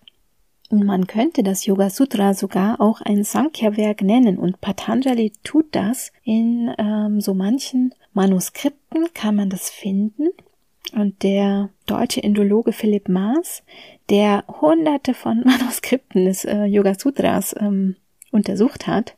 Und 0.69 0.85
man 0.85 1.07
könnte 1.07 1.43
das 1.43 1.65
Yoga 1.65 1.89
Sutra 1.89 2.33
sogar 2.33 2.81
auch 2.81 2.99
ein 3.01 3.23
Sankhya-Werk 3.23 4.01
nennen 4.01 4.37
und 4.37 4.59
Patanjali 4.59 5.31
tut 5.43 5.67
das. 5.71 6.11
In 6.23 6.73
ähm, 6.77 7.21
so 7.21 7.33
manchen 7.33 7.93
Manuskripten 8.13 9.07
kann 9.13 9.35
man 9.35 9.49
das 9.49 9.69
finden. 9.69 10.29
Und 10.93 11.23
der 11.23 11.69
deutsche 11.85 12.19
Indologe 12.19 12.73
Philipp 12.73 13.07
Maas, 13.07 13.63
der 14.09 14.43
hunderte 14.47 15.13
von 15.13 15.41
Manuskripten 15.45 16.25
des 16.25 16.43
äh, 16.43 16.65
Yoga 16.65 16.95
Sutras 16.95 17.55
ähm, 17.57 17.95
untersucht 18.31 18.87
hat, 18.87 19.16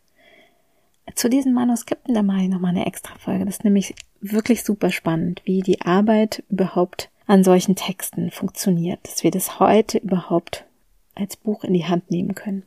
zu 1.19 1.29
diesen 1.29 1.53
Manuskripten, 1.53 2.13
da 2.13 2.23
mache 2.23 2.43
ich 2.43 2.47
nochmal 2.47 2.71
eine 2.71 2.85
extra 2.85 3.13
Folge. 3.17 3.43
Das 3.43 3.57
ist 3.57 3.63
nämlich 3.65 3.93
wirklich 4.21 4.63
super 4.63 4.89
spannend, 4.89 5.41
wie 5.43 5.61
die 5.61 5.81
Arbeit 5.81 6.43
überhaupt 6.49 7.09
an 7.27 7.43
solchen 7.43 7.75
Texten 7.75 8.31
funktioniert, 8.31 8.99
dass 9.03 9.21
wir 9.23 9.29
das 9.29 9.59
heute 9.59 9.97
überhaupt 9.97 10.65
als 11.15 11.35
Buch 11.35 11.65
in 11.65 11.73
die 11.73 11.85
Hand 11.85 12.09
nehmen 12.09 12.35
können. 12.35 12.63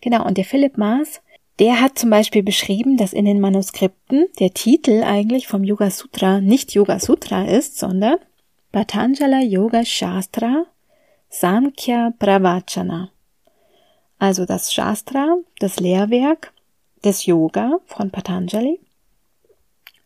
Genau, 0.00 0.24
und 0.24 0.38
der 0.38 0.44
Philipp 0.44 0.78
Maas, 0.78 1.20
der 1.58 1.80
hat 1.80 1.98
zum 1.98 2.10
Beispiel 2.10 2.44
beschrieben, 2.44 2.96
dass 2.96 3.12
in 3.12 3.24
den 3.24 3.40
Manuskripten 3.40 4.26
der 4.38 4.54
Titel 4.54 5.02
eigentlich 5.02 5.48
vom 5.48 5.64
Yoga 5.64 5.90
Sutra 5.90 6.40
nicht 6.40 6.74
Yoga 6.74 7.00
Sutra 7.00 7.44
ist, 7.44 7.76
sondern 7.76 8.18
Patanjala 8.70 9.40
Yoga 9.40 9.84
Shastra 9.84 10.66
Samkhya 11.28 12.12
Pravachana. 12.20 13.10
Also 14.20 14.46
das 14.46 14.72
Shastra, 14.72 15.38
das 15.58 15.80
Lehrwerk 15.80 16.52
des 17.04 17.26
Yoga 17.26 17.78
von 17.86 18.10
Patanjali. 18.10 18.80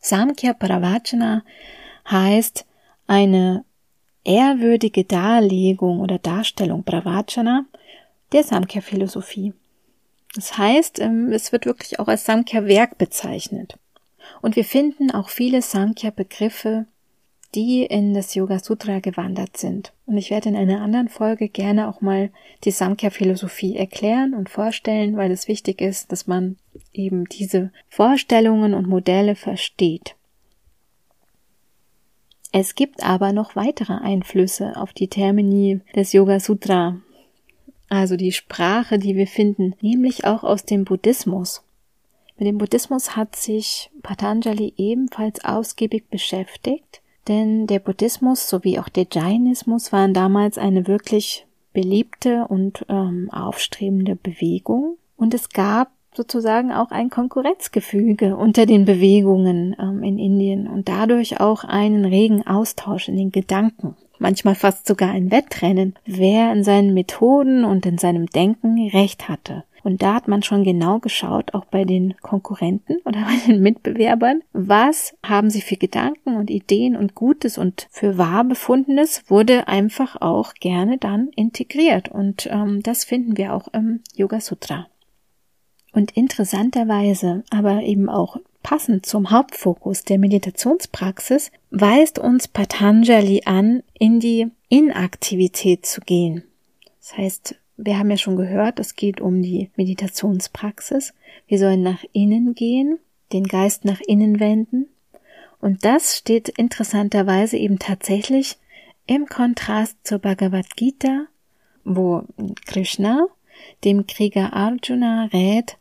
Samkhya 0.00 0.52
Pravachana 0.52 1.42
heißt 2.08 2.64
eine 3.06 3.64
ehrwürdige 4.24 5.04
Darlegung 5.04 6.00
oder 6.00 6.18
Darstellung 6.18 6.84
Pravachana 6.84 7.64
der 8.32 8.44
Samkhya-Philosophie. 8.44 9.52
Das 10.34 10.58
heißt, 10.58 10.98
ähm, 10.98 11.32
es 11.32 11.52
wird 11.52 11.66
wirklich 11.66 11.98
auch 11.98 12.08
als 12.08 12.24
Samkhya-Werk 12.24 12.98
bezeichnet. 12.98 13.78
Und 14.42 14.56
wir 14.56 14.64
finden 14.64 15.10
auch 15.10 15.28
viele 15.28 15.62
Samkhya-Begriffe, 15.62 16.86
die 17.56 17.84
in 17.84 18.12
das 18.12 18.34
Yoga 18.34 18.58
Sutra 18.58 19.00
gewandert 19.00 19.56
sind. 19.56 19.92
Und 20.04 20.18
ich 20.18 20.30
werde 20.30 20.50
in 20.50 20.56
einer 20.56 20.82
anderen 20.82 21.08
Folge 21.08 21.48
gerne 21.48 21.88
auch 21.88 22.02
mal 22.02 22.30
die 22.64 22.70
Samkhya-Philosophie 22.70 23.76
erklären 23.76 24.34
und 24.34 24.50
vorstellen, 24.50 25.16
weil 25.16 25.30
es 25.30 25.48
wichtig 25.48 25.80
ist, 25.80 26.12
dass 26.12 26.26
man 26.26 26.56
eben 26.92 27.24
diese 27.24 27.72
Vorstellungen 27.88 28.74
und 28.74 28.86
Modelle 28.86 29.34
versteht. 29.34 30.14
Es 32.52 32.74
gibt 32.74 33.02
aber 33.02 33.32
noch 33.32 33.56
weitere 33.56 33.94
Einflüsse 33.94 34.76
auf 34.76 34.92
die 34.92 35.08
Termini 35.08 35.80
des 35.94 36.12
Yoga 36.12 36.40
Sutra, 36.40 37.00
also 37.88 38.16
die 38.16 38.32
Sprache, 38.32 38.98
die 38.98 39.16
wir 39.16 39.26
finden, 39.26 39.74
nämlich 39.80 40.26
auch 40.26 40.44
aus 40.44 40.64
dem 40.64 40.84
Buddhismus. 40.84 41.62
Mit 42.38 42.48
dem 42.48 42.58
Buddhismus 42.58 43.16
hat 43.16 43.34
sich 43.34 43.90
Patanjali 44.02 44.74
ebenfalls 44.76 45.42
ausgiebig 45.44 46.08
beschäftigt, 46.10 47.00
denn 47.28 47.66
der 47.66 47.78
Buddhismus 47.78 48.48
sowie 48.48 48.78
auch 48.78 48.88
der 48.88 49.06
Jainismus 49.10 49.92
waren 49.92 50.14
damals 50.14 50.58
eine 50.58 50.86
wirklich 50.86 51.46
beliebte 51.72 52.46
und 52.48 52.86
ähm, 52.88 53.30
aufstrebende 53.30 54.16
Bewegung. 54.16 54.96
Und 55.16 55.34
es 55.34 55.50
gab 55.50 55.90
sozusagen 56.14 56.72
auch 56.72 56.90
ein 56.90 57.10
Konkurrenzgefüge 57.10 58.36
unter 58.38 58.66
den 58.66 58.84
Bewegungen 58.84 59.76
ähm, 59.78 60.02
in 60.02 60.18
Indien 60.18 60.66
und 60.66 60.88
dadurch 60.88 61.40
auch 61.40 61.64
einen 61.64 62.04
regen 62.04 62.46
Austausch 62.46 63.08
in 63.08 63.16
den 63.16 63.30
Gedanken. 63.30 63.96
Manchmal 64.18 64.54
fast 64.54 64.86
sogar 64.86 65.10
ein 65.10 65.30
Wettrennen, 65.30 65.94
wer 66.06 66.50
in 66.52 66.64
seinen 66.64 66.94
Methoden 66.94 67.64
und 67.64 67.84
in 67.84 67.98
seinem 67.98 68.26
Denken 68.26 68.88
recht 68.88 69.28
hatte. 69.28 69.64
Und 69.86 70.02
da 70.02 70.14
hat 70.14 70.26
man 70.26 70.42
schon 70.42 70.64
genau 70.64 70.98
geschaut, 70.98 71.54
auch 71.54 71.64
bei 71.64 71.84
den 71.84 72.16
Konkurrenten 72.20 72.96
oder 73.04 73.20
bei 73.24 73.36
den 73.46 73.62
Mitbewerbern, 73.62 74.42
was 74.52 75.14
haben 75.24 75.48
sie 75.48 75.60
für 75.60 75.76
Gedanken 75.76 76.34
und 76.34 76.50
Ideen 76.50 76.96
und 76.96 77.14
Gutes 77.14 77.56
und 77.56 77.86
für 77.92 78.18
wahr 78.18 78.42
befundenes 78.42 79.30
wurde 79.30 79.68
einfach 79.68 80.20
auch 80.20 80.54
gerne 80.54 80.98
dann 80.98 81.28
integriert. 81.36 82.08
Und 82.08 82.48
ähm, 82.50 82.82
das 82.82 83.04
finden 83.04 83.36
wir 83.36 83.54
auch 83.54 83.68
im 83.68 84.00
Yoga 84.16 84.40
Sutra. 84.40 84.88
Und 85.92 86.16
interessanterweise, 86.16 87.44
aber 87.50 87.84
eben 87.84 88.08
auch 88.08 88.38
passend 88.64 89.06
zum 89.06 89.30
Hauptfokus 89.30 90.02
der 90.02 90.18
Meditationspraxis, 90.18 91.52
weist 91.70 92.18
uns 92.18 92.48
Patanjali 92.48 93.42
an, 93.44 93.84
in 93.96 94.18
die 94.18 94.48
Inaktivität 94.68 95.86
zu 95.86 96.00
gehen. 96.00 96.42
Das 96.98 97.16
heißt, 97.16 97.54
wir 97.76 97.98
haben 97.98 98.10
ja 98.10 98.16
schon 98.16 98.36
gehört, 98.36 98.80
es 98.80 98.96
geht 98.96 99.20
um 99.20 99.42
die 99.42 99.70
Meditationspraxis. 99.76 101.14
Wir 101.46 101.58
sollen 101.58 101.82
nach 101.82 102.04
innen 102.12 102.54
gehen, 102.54 102.98
den 103.32 103.44
Geist 103.44 103.84
nach 103.84 104.00
innen 104.00 104.40
wenden. 104.40 104.88
Und 105.60 105.84
das 105.84 106.16
steht 106.16 106.48
interessanterweise 106.48 107.56
eben 107.56 107.78
tatsächlich 107.78 108.56
im 109.06 109.26
Kontrast 109.26 109.96
zur 110.04 110.18
Bhagavad 110.18 110.76
Gita, 110.76 111.26
wo 111.84 112.24
Krishna 112.66 113.26
dem 113.84 114.06
Krieger 114.06 114.52
Arjuna 114.52 115.26
rät, 115.32 115.78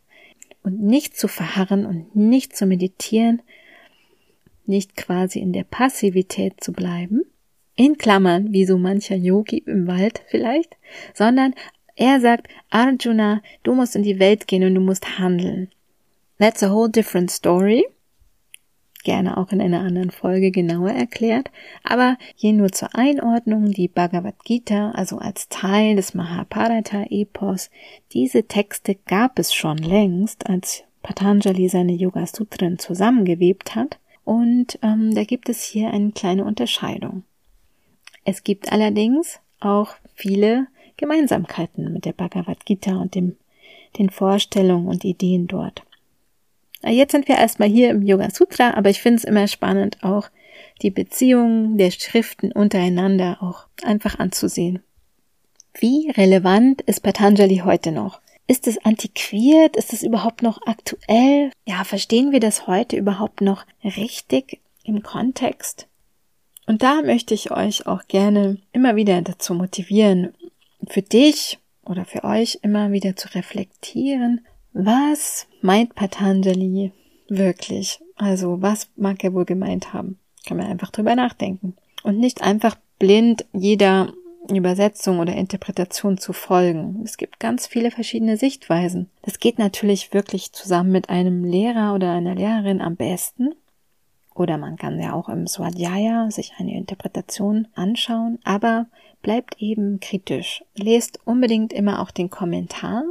und 0.62 0.82
nicht 0.82 1.16
zu 1.16 1.28
verharren 1.28 1.86
und 1.86 2.16
nicht 2.16 2.56
zu 2.56 2.66
meditieren, 2.66 3.40
nicht 4.66 4.96
quasi 4.96 5.38
in 5.38 5.52
der 5.52 5.62
Passivität 5.62 6.62
zu 6.62 6.72
bleiben, 6.72 7.22
in 7.76 7.98
Klammern, 7.98 8.52
wie 8.52 8.66
so 8.66 8.76
mancher 8.76 9.14
Yogi 9.14 9.58
im 9.58 9.86
Wald 9.86 10.22
vielleicht, 10.26 10.76
sondern 11.14 11.54
er 11.96 12.20
sagt, 12.20 12.48
Arjuna, 12.70 13.42
du 13.62 13.74
musst 13.74 13.96
in 13.96 14.02
die 14.02 14.18
Welt 14.18 14.46
gehen 14.46 14.64
und 14.64 14.74
du 14.74 14.80
musst 14.80 15.18
handeln. 15.18 15.70
That's 16.38 16.62
a 16.62 16.70
whole 16.70 16.90
different 16.90 17.30
story 17.30 17.86
gerne 19.06 19.36
auch 19.36 19.52
in 19.52 19.60
einer 19.60 19.80
anderen 19.80 20.10
Folge 20.10 20.50
genauer 20.50 20.90
erklärt, 20.90 21.52
aber 21.84 22.18
hier 22.34 22.52
nur 22.52 22.72
zur 22.72 22.94
Einordnung 22.96 23.70
die 23.70 23.86
Bhagavad 23.86 24.44
Gita, 24.44 24.90
also 24.90 25.18
als 25.18 25.48
Teil 25.48 25.94
des 25.94 26.12
Mahabharata-Epos. 26.14 27.70
Diese 28.12 28.48
Texte 28.48 28.96
gab 29.06 29.38
es 29.38 29.54
schon 29.54 29.78
längst, 29.78 30.50
als 30.50 30.82
Patanjali 31.02 31.68
seine 31.68 31.92
Yoga 31.92 32.26
Sutren 32.26 32.80
zusammengewebt 32.80 33.76
hat, 33.76 33.98
und 34.24 34.76
ähm, 34.82 35.14
da 35.14 35.22
gibt 35.22 35.48
es 35.48 35.62
hier 35.62 35.92
eine 35.92 36.10
kleine 36.10 36.44
Unterscheidung. 36.44 37.22
Es 38.24 38.42
gibt 38.42 38.72
allerdings 38.72 39.38
auch 39.60 39.94
viele 40.16 40.66
Gemeinsamkeiten 40.96 41.92
mit 41.92 42.04
der 42.04 42.12
Bhagavad 42.12 42.64
Gita 42.64 42.96
und 42.96 43.14
dem, 43.14 43.36
den 43.98 44.10
Vorstellungen 44.10 44.88
und 44.88 45.04
Ideen 45.04 45.46
dort. 45.46 45.82
Jetzt 46.82 47.12
sind 47.12 47.28
wir 47.28 47.36
erstmal 47.36 47.68
hier 47.68 47.90
im 47.90 48.02
Yoga 48.02 48.30
Sutra, 48.30 48.74
aber 48.74 48.90
ich 48.90 49.00
finde 49.00 49.18
es 49.18 49.24
immer 49.24 49.48
spannend, 49.48 50.02
auch 50.02 50.28
die 50.82 50.90
Beziehungen 50.90 51.78
der 51.78 51.90
Schriften 51.90 52.52
untereinander 52.52 53.38
auch 53.40 53.66
einfach 53.82 54.18
anzusehen. 54.18 54.82
Wie 55.78 56.10
relevant 56.10 56.82
ist 56.82 57.02
Patanjali 57.02 57.62
heute 57.64 57.92
noch? 57.92 58.20
Ist 58.46 58.66
es 58.68 58.78
antiquiert? 58.84 59.76
Ist 59.76 59.92
es 59.92 60.02
überhaupt 60.02 60.42
noch 60.42 60.60
aktuell? 60.66 61.50
Ja, 61.66 61.84
verstehen 61.84 62.32
wir 62.32 62.40
das 62.40 62.66
heute 62.66 62.96
überhaupt 62.96 63.40
noch 63.40 63.66
richtig 63.84 64.60
im 64.84 65.02
Kontext? 65.02 65.88
Und 66.66 66.82
da 66.82 67.02
möchte 67.02 67.34
ich 67.34 67.50
euch 67.50 67.86
auch 67.86 68.06
gerne 68.08 68.58
immer 68.72 68.96
wieder 68.96 69.20
dazu 69.22 69.54
motivieren, 69.54 70.34
für 70.88 71.02
dich 71.02 71.58
oder 71.84 72.04
für 72.04 72.24
euch 72.24 72.58
immer 72.62 72.92
wieder 72.92 73.16
zu 73.16 73.34
reflektieren 73.34 74.40
was 74.78 75.46
meint 75.62 75.94
Patanjali 75.94 76.92
wirklich? 77.28 77.98
Also 78.16 78.60
was 78.60 78.90
mag 78.96 79.24
er 79.24 79.32
wohl 79.32 79.46
gemeint 79.46 79.94
haben? 79.94 80.18
Kann 80.46 80.58
man 80.58 80.66
einfach 80.66 80.90
drüber 80.90 81.16
nachdenken. 81.16 81.74
Und 82.02 82.18
nicht 82.18 82.42
einfach 82.42 82.76
blind 82.98 83.46
jeder 83.54 84.12
Übersetzung 84.54 85.18
oder 85.18 85.34
Interpretation 85.34 86.18
zu 86.18 86.34
folgen. 86.34 87.00
Es 87.04 87.16
gibt 87.16 87.40
ganz 87.40 87.66
viele 87.66 87.90
verschiedene 87.90 88.36
Sichtweisen. 88.36 89.08
Das 89.22 89.40
geht 89.40 89.58
natürlich 89.58 90.12
wirklich 90.12 90.52
zusammen 90.52 90.92
mit 90.92 91.08
einem 91.08 91.42
Lehrer 91.44 91.94
oder 91.94 92.12
einer 92.12 92.34
Lehrerin 92.34 92.82
am 92.82 92.96
besten. 92.96 93.54
Oder 94.36 94.58
man 94.58 94.76
kann 94.76 95.00
ja 95.00 95.14
auch 95.14 95.30
im 95.30 95.46
Swadhyaya 95.46 96.30
sich 96.30 96.52
eine 96.58 96.76
Interpretation 96.76 97.68
anschauen, 97.74 98.38
aber 98.44 98.86
bleibt 99.22 99.60
eben 99.60 99.98
kritisch. 99.98 100.62
Lest 100.74 101.18
unbedingt 101.24 101.72
immer 101.72 102.02
auch 102.02 102.10
den 102.10 102.28
Kommentar 102.28 103.02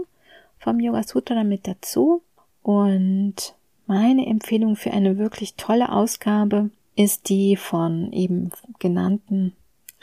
vom 0.59 0.79
Yoga 0.79 1.01
Sutra 1.03 1.43
mit 1.43 1.67
dazu. 1.67 2.21
Und 2.61 3.55
meine 3.87 4.27
Empfehlung 4.27 4.75
für 4.75 4.91
eine 4.91 5.17
wirklich 5.17 5.55
tolle 5.55 5.91
Ausgabe 5.91 6.69
ist 6.95 7.29
die 7.29 7.55
von 7.55 8.11
eben 8.13 8.51
genannten 8.79 9.53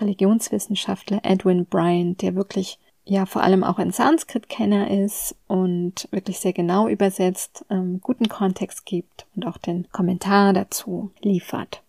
Religionswissenschaftler 0.00 1.20
Edwin 1.22 1.66
Bryant, 1.66 2.20
der 2.20 2.34
wirklich 2.34 2.78
ja 3.04 3.26
vor 3.26 3.42
allem 3.42 3.64
auch 3.64 3.78
ein 3.78 3.90
Sanskrit-Kenner 3.90 4.90
ist 4.90 5.34
und 5.48 6.08
wirklich 6.10 6.38
sehr 6.38 6.52
genau 6.52 6.88
übersetzt, 6.88 7.64
ähm, 7.70 8.00
guten 8.00 8.28
Kontext 8.28 8.86
gibt 8.86 9.26
und 9.34 9.46
auch 9.46 9.58
den 9.58 9.88
Kommentar 9.90 10.52
dazu 10.52 11.10
liefert. 11.20 11.82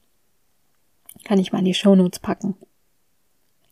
Kann 1.24 1.40
ich 1.40 1.52
mal 1.52 1.60
in 1.60 1.66
die 1.66 1.74
Shownotes 1.74 2.20
packen. 2.20 2.56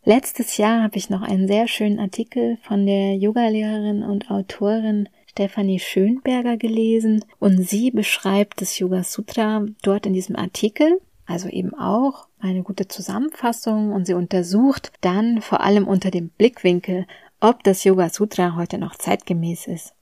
Letztes 0.03 0.57
Jahr 0.57 0.81
habe 0.81 0.97
ich 0.97 1.09
noch 1.09 1.21
einen 1.21 1.47
sehr 1.47 1.67
schönen 1.67 1.99
Artikel 1.99 2.57
von 2.63 2.85
der 2.85 3.15
Yogalehrerin 3.15 4.03
und 4.03 4.31
Autorin 4.31 5.07
Stefanie 5.31 5.79
Schönberger 5.79 6.57
gelesen 6.57 7.23
und 7.39 7.61
sie 7.61 7.91
beschreibt 7.91 8.61
das 8.61 8.77
Yoga 8.79 9.03
Sutra 9.03 9.65
dort 9.81 10.05
in 10.05 10.13
diesem 10.13 10.35
Artikel, 10.35 10.99
also 11.25 11.47
eben 11.47 11.73
auch 11.73 12.27
eine 12.39 12.63
gute 12.63 12.87
Zusammenfassung 12.87 13.93
und 13.93 14.07
sie 14.07 14.13
untersucht 14.13 14.91
dann 15.01 15.41
vor 15.41 15.61
allem 15.61 15.87
unter 15.87 16.11
dem 16.11 16.29
Blickwinkel, 16.29 17.05
ob 17.41 17.63
das 17.63 17.83
Yoga 17.83 18.09
Sutra 18.09 18.55
heute 18.55 18.77
noch 18.77 18.95
zeitgemäß 18.95 19.67
ist 19.67 19.93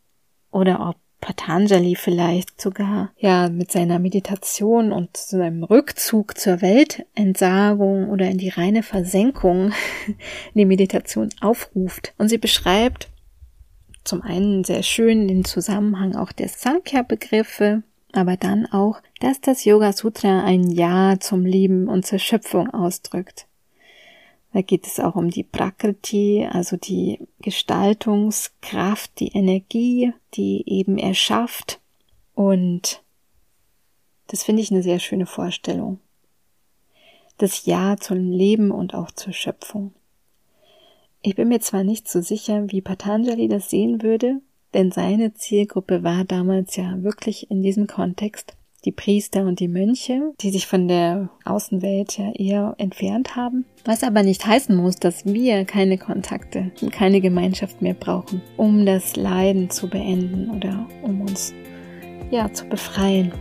oder 0.51 0.87
ob 0.89 0.97
Patanjali 1.21 1.95
vielleicht 1.95 2.61
sogar 2.61 3.11
ja 3.17 3.49
mit 3.49 3.71
seiner 3.71 3.99
Meditation 3.99 4.91
und 4.91 5.17
seinem 5.17 5.63
Rückzug 5.63 6.37
zur 6.37 6.61
Weltentsagung 6.61 8.09
oder 8.09 8.29
in 8.29 8.37
die 8.37 8.49
reine 8.49 8.83
Versenkung 8.83 9.73
die 10.53 10.65
Meditation 10.65 11.29
aufruft. 11.41 12.13
Und 12.17 12.29
sie 12.29 12.37
beschreibt 12.37 13.09
zum 14.03 14.21
einen 14.21 14.63
sehr 14.63 14.83
schön 14.83 15.27
den 15.27 15.43
Zusammenhang 15.43 16.15
auch 16.15 16.31
der 16.31 16.47
Sankhya-Begriffe, 16.47 17.83
aber 18.13 18.37
dann 18.37 18.65
auch, 18.65 19.01
dass 19.19 19.41
das 19.41 19.65
Yoga 19.65 19.93
Sutra 19.93 20.43
ein 20.43 20.69
Ja 20.71 21.19
zum 21.19 21.45
Leben 21.45 21.87
und 21.87 22.05
zur 22.05 22.19
Schöpfung 22.19 22.69
ausdrückt. 22.73 23.48
Da 24.51 24.61
geht 24.61 24.87
es 24.87 24.99
auch 24.99 25.15
um 25.15 25.29
die 25.29 25.43
Prakriti, 25.43 26.47
also 26.49 26.75
die 26.75 27.19
Gestaltungskraft, 27.39 29.19
die 29.19 29.29
Energie, 29.29 30.11
die 30.33 30.63
eben 30.65 30.97
erschafft. 30.97 31.79
Und 32.33 33.03
das 34.27 34.43
finde 34.43 34.61
ich 34.61 34.71
eine 34.71 34.81
sehr 34.81 34.99
schöne 34.99 35.27
Vorstellung. 35.27 35.99
Das 37.37 37.65
Ja 37.65 37.97
zum 37.97 38.31
Leben 38.31 38.71
und 38.71 38.93
auch 38.95 39.11
zur 39.11 39.33
Schöpfung. 39.33 39.93
Ich 41.21 41.35
bin 41.35 41.49
mir 41.49 41.59
zwar 41.59 41.83
nicht 41.83 42.07
so 42.07 42.21
sicher, 42.21 42.71
wie 42.71 42.81
Patanjali 42.81 43.47
das 43.47 43.69
sehen 43.69 44.01
würde, 44.01 44.41
denn 44.73 44.91
seine 44.91 45.33
Zielgruppe 45.33 46.03
war 46.03 46.23
damals 46.23 46.75
ja 46.75 47.03
wirklich 47.03 47.51
in 47.51 47.61
diesem 47.61 47.87
Kontext 47.87 48.55
die 48.85 48.91
Priester 48.91 49.43
und 49.43 49.59
die 49.59 49.67
Mönche, 49.67 50.33
die 50.41 50.51
sich 50.51 50.67
von 50.67 50.87
der 50.87 51.29
Außenwelt 51.45 52.17
ja 52.17 52.31
eher 52.31 52.75
entfernt 52.77 53.35
haben. 53.35 53.65
Was 53.85 54.03
aber 54.03 54.23
nicht 54.23 54.45
heißen 54.45 54.75
muss, 54.75 54.95
dass 54.95 55.25
wir 55.25 55.65
keine 55.65 55.97
Kontakte 55.97 56.71
und 56.81 56.91
keine 56.91 57.21
Gemeinschaft 57.21 57.81
mehr 57.81 57.93
brauchen, 57.93 58.41
um 58.57 58.85
das 58.85 59.15
Leiden 59.15 59.69
zu 59.69 59.89
beenden 59.89 60.49
oder 60.49 60.87
um 61.01 61.21
uns 61.21 61.53
ja 62.31 62.51
zu 62.53 62.65
befreien. 62.65 63.31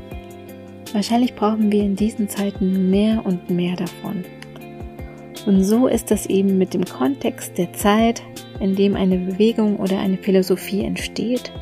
Wahrscheinlich 0.92 1.34
brauchen 1.34 1.70
wir 1.70 1.82
in 1.82 1.96
diesen 1.96 2.28
Zeiten 2.28 2.90
mehr 2.90 3.24
und 3.24 3.50
mehr 3.50 3.76
davon. 3.76 4.24
Und 5.46 5.62
so 5.64 5.86
ist 5.86 6.10
das 6.10 6.26
eben 6.26 6.58
mit 6.58 6.74
dem 6.74 6.84
Kontext 6.84 7.56
der 7.58 7.72
Zeit, 7.72 8.22
in 8.60 8.74
dem 8.74 8.96
eine 8.96 9.18
Bewegung 9.18 9.76
oder 9.76 9.98
eine 9.98 10.16
Philosophie 10.16 10.84
entsteht. 10.84 11.52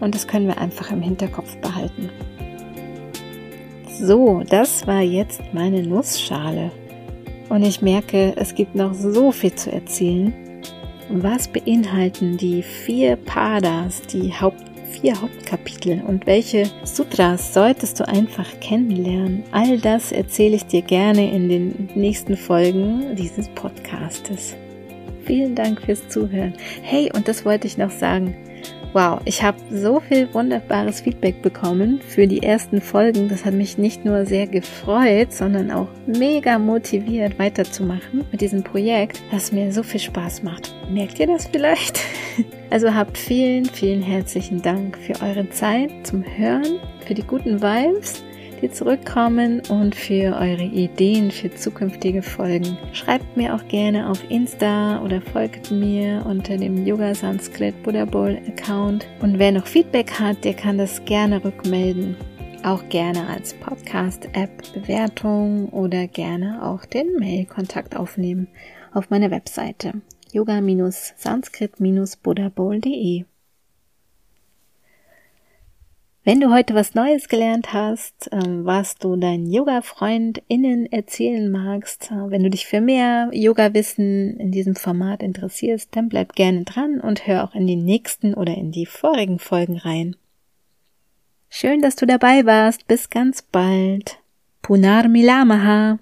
Und 0.00 0.14
das 0.14 0.26
können 0.26 0.46
wir 0.46 0.58
einfach 0.58 0.90
im 0.90 1.00
Hinterkopf 1.00 1.56
behalten. 1.58 2.10
So, 3.98 4.42
das 4.46 4.86
war 4.86 5.00
jetzt 5.00 5.40
meine 5.52 5.82
Nussschale. 5.82 6.70
Und 7.48 7.62
ich 7.62 7.80
merke, 7.80 8.34
es 8.36 8.54
gibt 8.54 8.74
noch 8.74 8.92
so 8.92 9.32
viel 9.32 9.54
zu 9.54 9.72
erzählen. 9.72 10.34
Was 11.08 11.48
beinhalten 11.48 12.36
die 12.36 12.62
vier 12.62 13.16
Padas, 13.16 14.02
die 14.02 14.34
Haupt, 14.34 14.64
vier 14.90 15.18
Hauptkapitel 15.20 16.02
und 16.06 16.26
welche 16.26 16.64
Sutras 16.84 17.54
solltest 17.54 17.98
du 17.98 18.06
einfach 18.06 18.48
kennenlernen? 18.60 19.44
All 19.52 19.78
das 19.78 20.12
erzähle 20.12 20.56
ich 20.56 20.66
dir 20.66 20.82
gerne 20.82 21.32
in 21.32 21.48
den 21.48 21.88
nächsten 21.94 22.36
Folgen 22.36 23.16
dieses 23.16 23.48
Podcastes. 23.50 24.56
Vielen 25.24 25.54
Dank 25.54 25.80
fürs 25.80 26.06
Zuhören. 26.08 26.52
Hey, 26.82 27.10
und 27.14 27.28
das 27.28 27.46
wollte 27.46 27.66
ich 27.66 27.78
noch 27.78 27.90
sagen. 27.90 28.36
Wow, 28.96 29.20
ich 29.26 29.42
habe 29.42 29.58
so 29.70 30.00
viel 30.00 30.32
wunderbares 30.32 31.02
Feedback 31.02 31.42
bekommen 31.42 32.00
für 32.00 32.26
die 32.26 32.42
ersten 32.42 32.80
Folgen. 32.80 33.28
Das 33.28 33.44
hat 33.44 33.52
mich 33.52 33.76
nicht 33.76 34.06
nur 34.06 34.24
sehr 34.24 34.46
gefreut, 34.46 35.34
sondern 35.34 35.70
auch 35.70 35.88
mega 36.06 36.58
motiviert 36.58 37.38
weiterzumachen 37.38 38.24
mit 38.32 38.40
diesem 38.40 38.62
Projekt, 38.62 39.20
das 39.30 39.52
mir 39.52 39.70
so 39.70 39.82
viel 39.82 40.00
Spaß 40.00 40.44
macht. 40.44 40.74
Merkt 40.90 41.20
ihr 41.20 41.26
das 41.26 41.46
vielleicht? 41.46 42.00
Also 42.68 42.92
habt 42.92 43.16
vielen, 43.16 43.64
vielen 43.64 44.02
herzlichen 44.02 44.60
Dank 44.60 44.98
für 44.98 45.14
eure 45.24 45.48
Zeit 45.50 45.90
zum 46.02 46.24
Hören, 46.24 46.80
für 47.06 47.14
die 47.14 47.22
guten 47.22 47.62
Vibes 47.62 48.24
die 48.62 48.70
zurückkommen 48.70 49.62
und 49.68 49.94
für 49.94 50.36
eure 50.36 50.64
Ideen 50.64 51.30
für 51.30 51.54
zukünftige 51.54 52.22
Folgen. 52.22 52.78
Schreibt 52.92 53.36
mir 53.36 53.54
auch 53.54 53.68
gerne 53.68 54.10
auf 54.10 54.28
Insta 54.30 55.02
oder 55.02 55.20
folgt 55.20 55.70
mir 55.70 56.24
unter 56.26 56.56
dem 56.56 56.86
Yoga 56.86 57.14
Sanskrit 57.14 57.82
Buddha 57.82 58.04
Bowl 58.04 58.38
Account. 58.48 59.06
Und 59.20 59.38
wer 59.38 59.52
noch 59.52 59.66
Feedback 59.66 60.18
hat, 60.18 60.44
der 60.44 60.54
kann 60.54 60.78
das 60.78 61.04
gerne 61.04 61.44
rückmelden. 61.44 62.16
Auch 62.64 62.88
gerne 62.88 63.28
als 63.28 63.52
Podcast-App 63.54 64.72
Bewertung 64.74 65.68
oder 65.68 66.06
gerne 66.06 66.62
auch 66.62 66.84
den 66.84 67.16
Mail-Kontakt 67.18 67.96
aufnehmen 67.96 68.48
auf 68.92 69.10
meiner 69.10 69.30
Webseite 69.30 69.92
yoga-sanskrit-buddhabowl.de. 70.32 73.24
Wenn 76.26 76.40
du 76.40 76.52
heute 76.52 76.74
was 76.74 76.96
Neues 76.96 77.28
gelernt 77.28 77.72
hast, 77.72 78.28
ähm, 78.32 78.64
was 78.64 78.96
du 78.96 79.14
deinen 79.14 79.48
Yoga-FreundInnen 79.48 80.90
erzählen 80.90 81.48
magst, 81.52 82.10
äh, 82.10 82.30
wenn 82.30 82.42
du 82.42 82.50
dich 82.50 82.66
für 82.66 82.80
mehr 82.80 83.30
Yoga-Wissen 83.32 84.36
in 84.36 84.50
diesem 84.50 84.74
Format 84.74 85.22
interessierst, 85.22 85.94
dann 85.94 86.08
bleib 86.08 86.34
gerne 86.34 86.64
dran 86.64 86.98
und 87.00 87.28
hör 87.28 87.44
auch 87.44 87.54
in 87.54 87.68
die 87.68 87.76
nächsten 87.76 88.34
oder 88.34 88.56
in 88.56 88.72
die 88.72 88.86
vorigen 88.86 89.38
Folgen 89.38 89.76
rein. 89.76 90.16
Schön, 91.48 91.80
dass 91.80 91.94
du 91.94 92.06
dabei 92.06 92.44
warst. 92.44 92.88
Bis 92.88 93.08
ganz 93.08 93.42
bald. 93.42 94.18
Punar 94.62 95.06
Milamaha. 95.06 96.00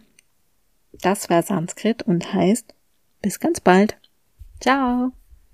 Das 1.03 1.29
war 1.29 1.43
Sanskrit 1.43 2.03
und 2.03 2.33
heißt 2.33 2.73
bis 3.21 3.41
ganz 3.41 3.61
bald. 3.61 3.99
Ciao. 4.59 5.13